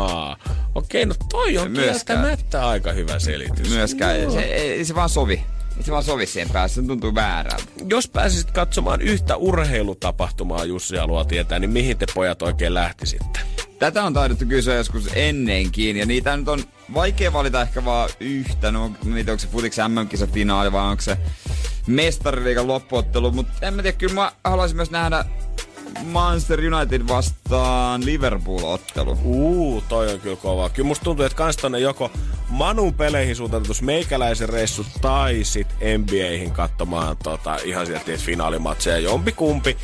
[0.75, 2.21] okei, no toi on Myöskään.
[2.21, 3.71] kieltämättä aika hyvä selitys.
[3.71, 5.45] Myöskään, se, ei, se vaan sovi.
[5.77, 7.65] Ei se vaan sovi siihen päässä, se tuntuu väärältä.
[7.89, 13.41] Jos pääsisit katsomaan yhtä urheilutapahtumaa Jussi haluaa tietää, niin mihin te pojat oikein lähtisitte?
[13.79, 18.71] Tätä on taidettu kysyä joskus ennenkin, ja niitä nyt on vaikea valita ehkä vaan yhtä.
[18.71, 21.19] No, niitä onko se futiksi MM-kisafinaali vai onko se
[21.87, 25.25] mestariliigan loppuottelu, mutta en mä tiedä, kyllä mä haluaisin myös nähdä
[26.05, 29.19] Manchester United vastaan Liverpool-ottelu.
[29.25, 30.69] Uu, toi on kyllä kova.
[30.69, 32.11] Kyllä musta tuntuu, että kans tonne joko
[32.49, 35.67] Manun peleihin suuntautus meikäläisen reissu tai sit
[35.99, 38.99] NBAihin katsomaan tota, ihan sieltä niitä finaalimatseja.
[38.99, 39.77] Jompi kumpi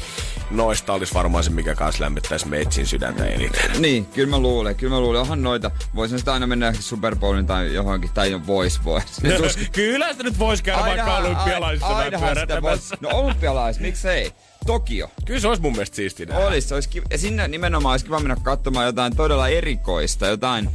[0.51, 3.83] noista olisi varmaan se, mikä kanssa lämmittäisi meitsin sydäntä eniten.
[3.83, 5.21] Niin, kyllä mä luulen, kyllä mä luulen.
[5.21, 5.71] Onhan noita.
[5.95, 9.23] Voisin sitä aina mennä Super Bowlin tai johonkin, tai jo Voice Voice.
[9.73, 12.93] kyllä sitä nyt voisi käydä vaikka olympialaisissa ainahan sitä vois.
[13.01, 14.33] No olympialais, miksei?
[14.67, 15.11] Tokio.
[15.25, 16.27] Kyllä se olisi mun mielestä siistiä.
[16.27, 16.47] nähdä.
[16.47, 17.07] Olisi, se olisi kiva.
[17.11, 20.71] Ja sinne nimenomaan olisi kiva mennä katsomaan jotain todella erikoista, jotain,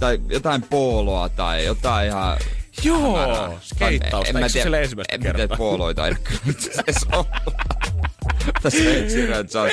[0.00, 2.38] tai jotain pooloa tai jotain ihan...
[2.84, 3.50] Joo, hämärää.
[3.62, 4.28] skeittausta.
[4.28, 5.56] En mä Eikö se ensimmäistä en mä tiedä kertaa?
[5.56, 6.14] pooloita ei
[6.88, 7.26] asiassa olla.
[8.62, 9.20] Tässä ei Justin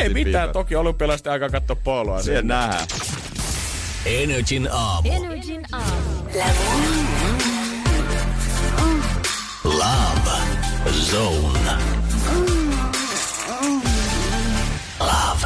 [0.02, 0.54] Ei mitään, Bieber.
[0.54, 2.22] toki olympialaisten aikaa katsoa poloa.
[2.22, 2.88] Siellä nähdään.
[4.06, 5.10] Energin aamu.
[5.12, 6.30] Energin aamu.
[9.64, 10.32] Love
[11.12, 11.93] Zone.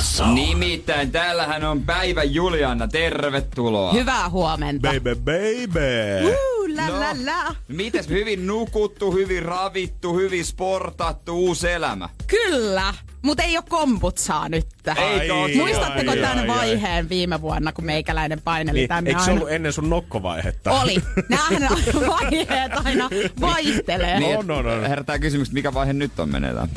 [0.02, 0.34] Zone.
[0.34, 3.94] Nimittäin täällähän on Päivä Juliana, tervetuloa.
[3.94, 4.88] Hyvää huomenta.
[4.94, 6.30] Baby, baby.
[6.30, 7.00] Uh, la, No.
[7.00, 7.56] la, la.
[7.68, 12.10] Mites hyvin nukuttu, hyvin ravittu, hyvin sportattu, uusi elämä?
[12.28, 14.68] Kyllä, mutta ei ole kombutsaa nyt.
[14.98, 15.48] Eikö oo?
[15.56, 19.42] Muistatteko ai, tämän ai, vaiheen viime vuonna, kun meikäläinen paineli Niin, tänne eikö se aina?
[19.42, 20.72] ollut ennen sun nokkovaihetta?
[20.72, 20.96] Oli.
[21.30, 21.70] Nämähän
[22.22, 23.10] vaiheet aina
[23.42, 24.20] vaihtelee.
[24.20, 24.82] Niin, On, on, on.
[24.90, 26.70] Herätää kysymys, mikä vaihe nyt on meneillään?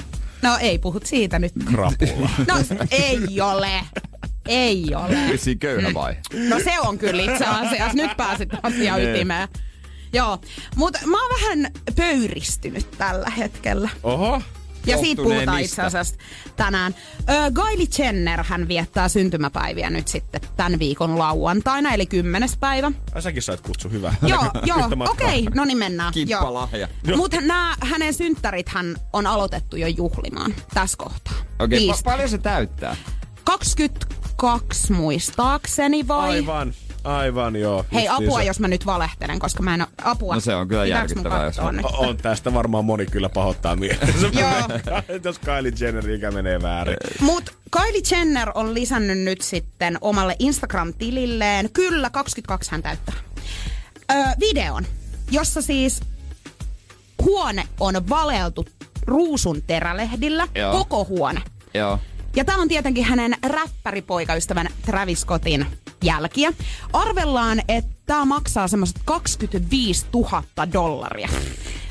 [0.42, 1.52] No ei puhut siitä nyt.
[1.64, 2.30] Krapula.
[2.48, 2.54] No
[2.90, 3.80] ei ole.
[4.48, 5.16] Ei ole.
[5.32, 6.20] Vissiin köyhä vaihe.
[6.48, 7.96] No se on kyllä itse asiassa.
[7.96, 9.48] Nyt pääsit asiaan ytimeen.
[10.12, 10.38] Joo,
[10.76, 13.88] mutta mä oon vähän pöyristynyt tällä hetkellä.
[14.02, 14.42] Oho.
[14.86, 16.14] Ja siitä puhutaan itse asiassa
[16.56, 16.94] tänään.
[17.20, 22.92] Ö, Kylie Jenner hän viettää syntymäpäiviä nyt sitten tämän viikon lauantaina, eli kymmenes päivä.
[23.14, 24.14] Ai säkin sait kutsu, hyvä.
[24.22, 26.12] joo, joo, okei, no niin mennään.
[26.12, 26.88] Kimppalahja.
[27.16, 31.34] Mutta nämä hänen synttärit hän on aloitettu jo juhlimaan tässä kohtaa.
[31.58, 32.96] Okei, okay, pa- paljon se täyttää?
[33.44, 36.30] 22 muistaakseni vai?
[36.30, 36.74] Aivan,
[37.04, 37.84] aivan joo.
[37.92, 40.34] Hei, apua, jos mä nyt valehtelen, koska mä en oo apua.
[40.34, 41.86] No se on kyllä Pitääks järkyttävää, jos on- nyt?
[41.86, 44.26] On tästä varmaan moni kyllä pahoittaa mielensä.
[44.40, 44.50] Joo.
[45.24, 46.96] jos Kylie Jenner ikä menee väärin.
[47.20, 53.14] Mut Kylie Jenner on lisännyt nyt sitten omalle Instagram-tililleen, kyllä 22 hän täyttää,
[54.12, 54.86] öö, videon,
[55.30, 56.00] jossa siis
[57.22, 58.64] huone on valeltu
[59.06, 60.72] ruusun terälehdillä, Joo.
[60.72, 61.40] koko huone.
[61.74, 61.98] Joo.
[62.36, 65.66] Ja tämä on tietenkin hänen räppäripoikaystävän Travis Scottin
[66.04, 66.52] jälkiä.
[66.92, 70.42] Arvellaan, että tämä maksaa semmoiset 25 000
[70.72, 71.28] dollaria.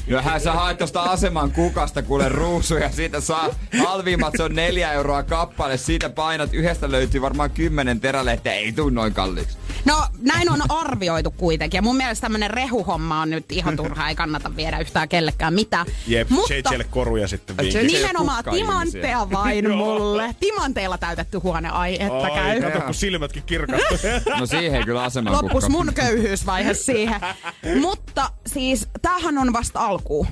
[0.08, 3.50] Johän sä haet tosta aseman kukasta kuule ruusuja, siitä saa
[3.84, 8.90] halvimmat, se on neljä euroa kappale, siitä painat, yhdestä löytyy varmaan kymmenen terälehteä, ei tuu
[8.90, 9.58] noin kalliiksi.
[9.86, 11.78] No, näin on arvioitu kuitenkin.
[11.78, 15.86] Ja mun mielestä tämmönen rehuhomma on nyt ihan turha, ei kannata viedä yhtään kellekään mitään.
[16.08, 16.54] Jep, Mutta
[16.90, 18.02] koruja sitten JJ vinkiksi.
[18.02, 20.36] nimenomaan kukka timantteja vain mulle.
[20.40, 22.62] Timanteilla täytetty huone, ai että Ai, käy.
[22.72, 23.98] kato kun silmätkin kirkastuu.
[24.40, 25.70] No siihen kyllä aseman Loppus kukka.
[25.70, 27.22] mun köyhyysvaihe siihen.
[27.82, 30.28] Mutta siis tämähän on vasta alkuun.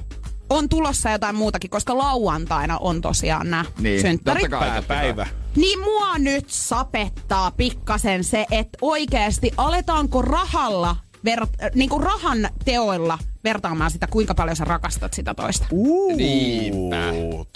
[0.49, 4.41] On tulossa jotain muutakin, koska lauantaina on tosiaan nämä Niin, synttärit.
[4.41, 4.81] totta kai.
[4.83, 5.27] Päivä.
[5.55, 10.95] Niin mua nyt sapettaa pikkasen se, että oikeasti aletaanko rahalla,
[11.29, 15.65] ver- niin kuin rahan teoilla vertaamaan sitä, kuinka paljon sä rakastat sitä toista.
[15.71, 16.95] Uh, Niinpä.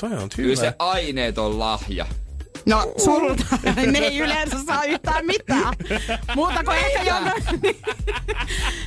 [0.02, 0.62] Toi on Kyllä hyvä.
[0.62, 2.06] se aineeton lahja.
[2.66, 3.44] No sulta
[3.92, 5.74] ne ei yleensä saa yhtään mitään.
[6.36, 7.62] Muuta kuin ehkä jonkun...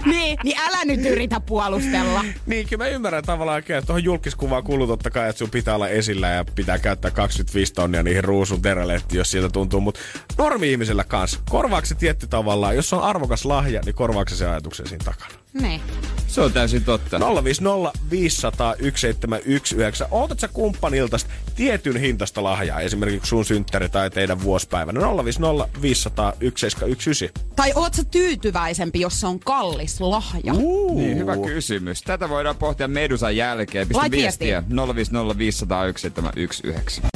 [0.12, 2.24] niin, niin älä nyt yritä puolustella.
[2.46, 5.88] Niin, kyllä mä ymmärrän tavallaan, että tuohon julkiskuvaan kuuluu totta kai, että sun pitää olla
[5.88, 9.80] esillä ja pitää käyttää 25 tonnia niihin ruusun terälehtiin, jos siltä tuntuu.
[9.80, 10.00] Mutta
[10.38, 14.88] normi-ihmisellä kanssa, korvaako se tietty tavallaan, jos on arvokas lahja, niin korvaako se se ajatuksen
[14.88, 15.43] siinä takana?
[15.60, 15.80] Niin.
[16.26, 17.44] Se on täysin totta.
[17.44, 20.08] 050 500 1719.
[20.10, 21.16] Ootat sä kumppanilta
[21.56, 25.00] tietyn hintasta lahjaa, esimerkiksi sun synttäri tai teidän vuosipäivänä?
[25.24, 27.40] 050 500 1719.
[27.56, 30.52] Tai oot sä tyytyväisempi, jos se on kallis lahja?
[30.56, 30.98] Uh.
[30.98, 32.02] Niin, hyvä kysymys.
[32.02, 33.88] Tätä voidaan pohtia Medusan jälkeen.
[33.88, 34.62] Pistä Lait viestiä
[34.94, 37.08] 050 500 1719.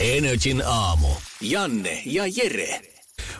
[0.00, 1.08] Energin aamu.
[1.40, 2.97] Janne ja Jere.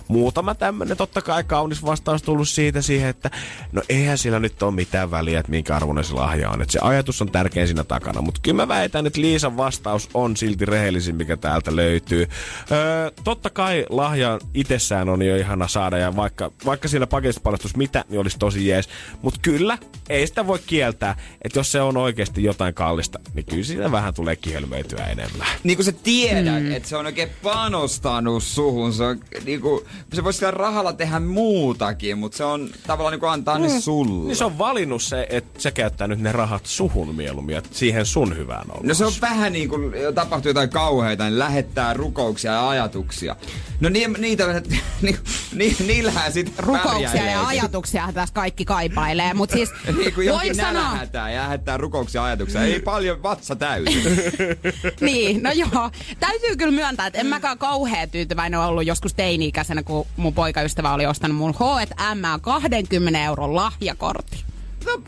[0.08, 3.30] Muutama tämmönen totta kai kaunis vastaus tullut siitä siihen, että
[3.72, 6.62] no eihän sillä nyt ole mitään väliä, että minkä arvoinen se lahja on.
[6.62, 8.22] Että se ajatus on tärkein siinä takana.
[8.22, 12.28] Mutta kyllä mä väitän, että Liisan vastaus on silti rehellisin, mikä täältä löytyy.
[12.70, 17.76] Öö, totta kai lahja itsessään on jo ihana saada ja vaikka, vaikka siellä paketissa paljastus
[17.76, 18.88] mitä, niin olisi tosi jees.
[19.22, 23.64] Mutta kyllä, ei sitä voi kieltää, että jos se on oikeasti jotain kallista, niin kyllä
[23.64, 25.46] siinä vähän tulee kihelmöityä enemmän.
[25.64, 26.72] Niin kuin sä tiedät, mm.
[26.72, 28.92] että se on oikein panostanut suhun.
[28.92, 33.20] Se, on, niin kuin, se voisi sillä rahalla tehdä muutakin, mutta se on tavallaan niin
[33.20, 33.62] kuin antaa mm.
[33.62, 34.26] ne sulle.
[34.26, 38.06] Niin se on valinnut se, että se käyttää nyt ne rahat suhun mieluummin ja siihen
[38.06, 38.86] sun hyvään on.
[38.86, 43.36] No se on vähän niin kuin tapahtuu jotain kauheita, niin lähettää rukouksia ja ajatuksia.
[43.80, 44.44] No ni, niitä,
[45.02, 45.16] ni,
[45.54, 50.92] ni, niillähän sitten Rukouksia ja ajatuksia tässä kaikki kaipailee, mutta siis niin kuin voin sanoa...
[50.92, 52.62] Lähettää ja lähettää rukouksia ja ajatuksia.
[52.62, 54.02] Ei paljon vatsa täysin.
[55.00, 55.90] niin, no joo.
[56.20, 59.14] Täytyy kyllä myöntää, että en mäkään kauhean tyytyväinen ollut joskus
[59.58, 64.44] teini-ikäisenä, kun mun poikaystävä oli ostanut mun H&M 20 euron lahjakortti.
[64.86, 65.02] No,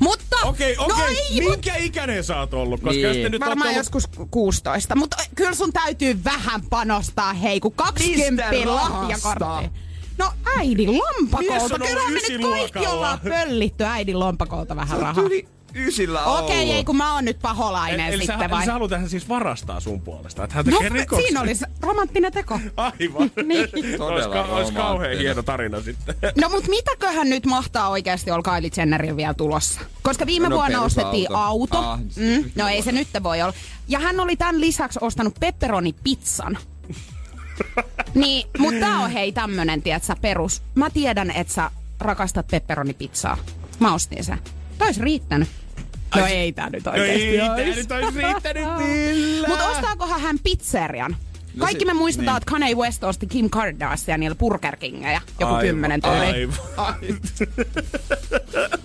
[0.00, 0.36] mutta...
[0.44, 1.18] Okei, no okei.
[1.18, 1.82] ei, Minkä mut...
[1.84, 2.80] ikäinen sä oot ollut?
[2.80, 3.32] Koska niin.
[3.32, 3.76] nyt Varmaan ollut...
[3.76, 4.94] joskus 16.
[4.94, 9.78] Mutta kyllä sun täytyy vähän panostaa, hei, kun 20 lahjakortti.
[10.18, 11.78] No äidin lompakolta.
[11.78, 15.24] Kyllä me nyt kaikki ollaan pöllitty äidin lompakolta vähän rahaa.
[15.24, 18.58] Yli ysillä Okei, okay, ei kun mä oon nyt paholainen eli sitten sä, vai?
[18.58, 21.26] Eli sä haluat hän siis varastaa sun puolesta, että hän tekee no, rikoksia.
[21.26, 22.60] siinä olisi romanttinen teko.
[22.76, 23.30] Aivan.
[23.48, 24.02] niin.
[24.02, 26.14] olisi, olisi kauhean hieno tarina sitten.
[26.40, 29.80] No mut mitäköhän nyt mahtaa oikeasti olla Kylie Jennerin vielä tulossa?
[30.02, 31.78] Koska viime No, vuonna ostettiin auto.
[31.78, 33.54] Ah, mm, no ei se nyt voi olla.
[33.88, 36.58] Ja hän oli tämän lisäksi ostanut pepperoni pizzan.
[38.14, 40.62] niin, mutta tää on hei tämmönen, tiedätkö, perus.
[40.74, 43.38] Mä tiedän, että sä rakastat pepperonipizzaa.
[43.80, 44.38] Mä ostin sen.
[44.78, 45.48] Tois riittänyt.
[46.16, 49.50] No Ai, ei tää nyt No oikeesti ei, tää nyt olisi riittänyt millään.
[49.50, 51.16] Mutta ostaakohan hän pizzerian?
[51.54, 52.42] No Kaikki se- me muistetaan, niin.
[52.42, 55.20] että Kanye West osti Kim Kardashianilla Burger Kingejä.
[55.40, 56.16] Joku Aivan, kymmenen tyyli.
[56.16, 56.94] aivan.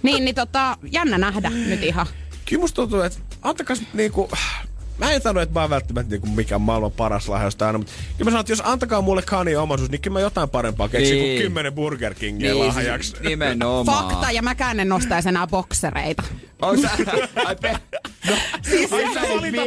[0.04, 2.06] Niin, niin tota, jännä nähdä nyt ihan.
[2.46, 4.30] Kyllä musta tuntuu, että antakas niinku...
[4.98, 8.24] Mä en sano, että mä oon välttämättä niinku mikään maailman paras lahjoista aina, mutta kyllä
[8.24, 11.36] mä sanon, että jos antakaa mulle Kanye omaisuus, niin kyllä mä jotain parempaa keksin Niin.
[11.36, 13.10] kuin kymmenen Burger Kingia Niin, lahjaksi.
[13.10, 14.10] siis nimenomaan.
[14.10, 16.24] Fakta, ja mäkään en ostaisi enää boksereita.
[16.62, 16.90] Onko sä...
[17.46, 17.78] Ai pe...
[18.30, 19.66] No, siis Ai sä valitat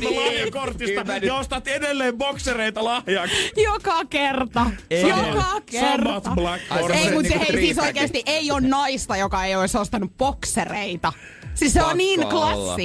[0.00, 0.16] Niin.
[0.26, 3.52] lahjakortista Kyllä mä nyt- ja ostat edelleen boksereita lahjaksi.
[3.64, 4.66] Joka kerta.
[4.90, 5.08] Ei.
[5.08, 6.30] Joka Samat kerta.
[6.34, 7.00] Black Ai, Horses.
[7.06, 11.12] Ei, mutta niinku hei, siis oikeasti ei ole naista, joka ei olisi ostanut boksereita.
[11.54, 12.76] Siis se Pakko on niin olla.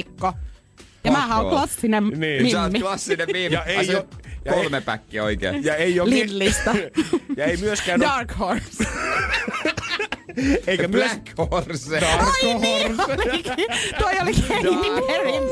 [1.04, 2.50] Ja mä oon klassinen Niin.
[2.50, 2.82] Sä oot mimmi.
[2.84, 3.54] klassinen viime.
[3.54, 4.04] Ja ei oo-
[4.44, 5.64] ja kolme päkkiä oikein.
[5.64, 6.74] Ja ei ole Lidlistä.
[7.36, 8.84] ja ei myöskään ole, Dark Horse.
[10.66, 11.98] eikä myös, Black Horse.
[11.98, 13.66] Ai niin olikin.
[13.98, 14.68] Toi oli Katy
[15.06, 15.42] Perryn.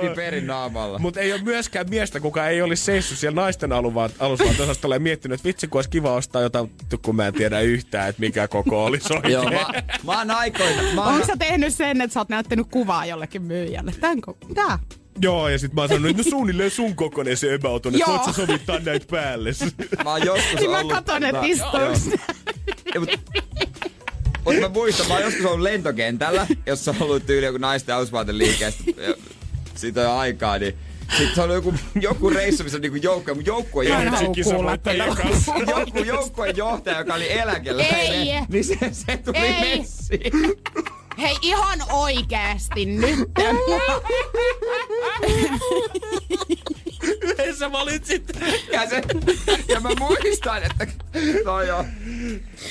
[0.00, 0.98] Katy Perryn naamalla.
[0.98, 5.46] Mutta ei ole myöskään miestä, kuka ei olisi seissyt siellä naisten alusvaatteosastolla ja miettinyt, että
[5.48, 6.70] vitsi kun olisi kiva ostaa jotain,
[7.02, 9.32] kun mä en tiedä yhtään, että mikä koko olisi oikein.
[9.32, 9.66] Joo, mä,
[10.04, 10.82] mä oon aikoina...
[10.94, 13.92] Mä oon, Onko sä tehnyt sen, että sä oot näyttänyt kuvaa jollekin myyjälle?
[14.00, 14.78] Tän ko- Tää?
[15.22, 18.10] Joo, ja sit mä oon sanonut, että no suunnilleen sun kokoinen se about on, että
[18.10, 19.50] voit sä sovittaa näitä päälle.
[20.04, 20.92] mä oon joskus Niin mä ollut...
[20.92, 22.10] katon, että Mä- istuuks
[22.94, 23.10] Ja, mut,
[24.44, 28.82] mut mä muistan, mä oon joskus ollut lentokentällä, jossa on ollut tyyli joku naisten alusvaateliikeestä.
[28.96, 29.14] ja
[29.74, 30.74] Siitä on aikaa, niin
[31.10, 33.44] sitten se oli joku, joku reissu, missä on niinku joukko, mun
[33.96, 34.12] en
[34.56, 35.04] johtaja,
[35.66, 38.40] joku joukkueen johtaja, joka oli eläkeläinen, Ei.
[38.48, 39.78] niin se, se tuli Ei.
[39.78, 40.32] messiin.
[41.20, 43.18] Hei, ihan oikeesti nyt.
[47.22, 48.32] Yhdessä valitsit.
[48.72, 49.02] Ja, se,
[49.68, 50.86] ja mä muistan, että
[51.44, 51.84] no joo.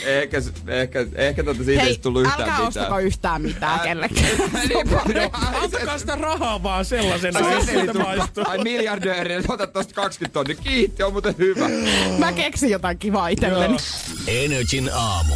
[0.05, 0.37] Ehkä,
[0.67, 2.67] ehkä, ehkä tota siitä ei Hei, tullut yhtään älkää mitään.
[2.67, 4.25] ostako yhtään mitään Ä- kellekään.
[4.67, 5.29] niin.
[5.61, 8.43] Antakaa sitä rahaa vaan sellaisena, Ai, jos se siltä tuli- maistuu.
[8.47, 10.55] Ai miljardööri, ota tosta 20 tonnia.
[10.55, 11.69] Kiitti, on muuten hyvä.
[12.17, 13.77] Mä keksin jotain kivaa itselleni.
[14.27, 15.35] Energin aamu.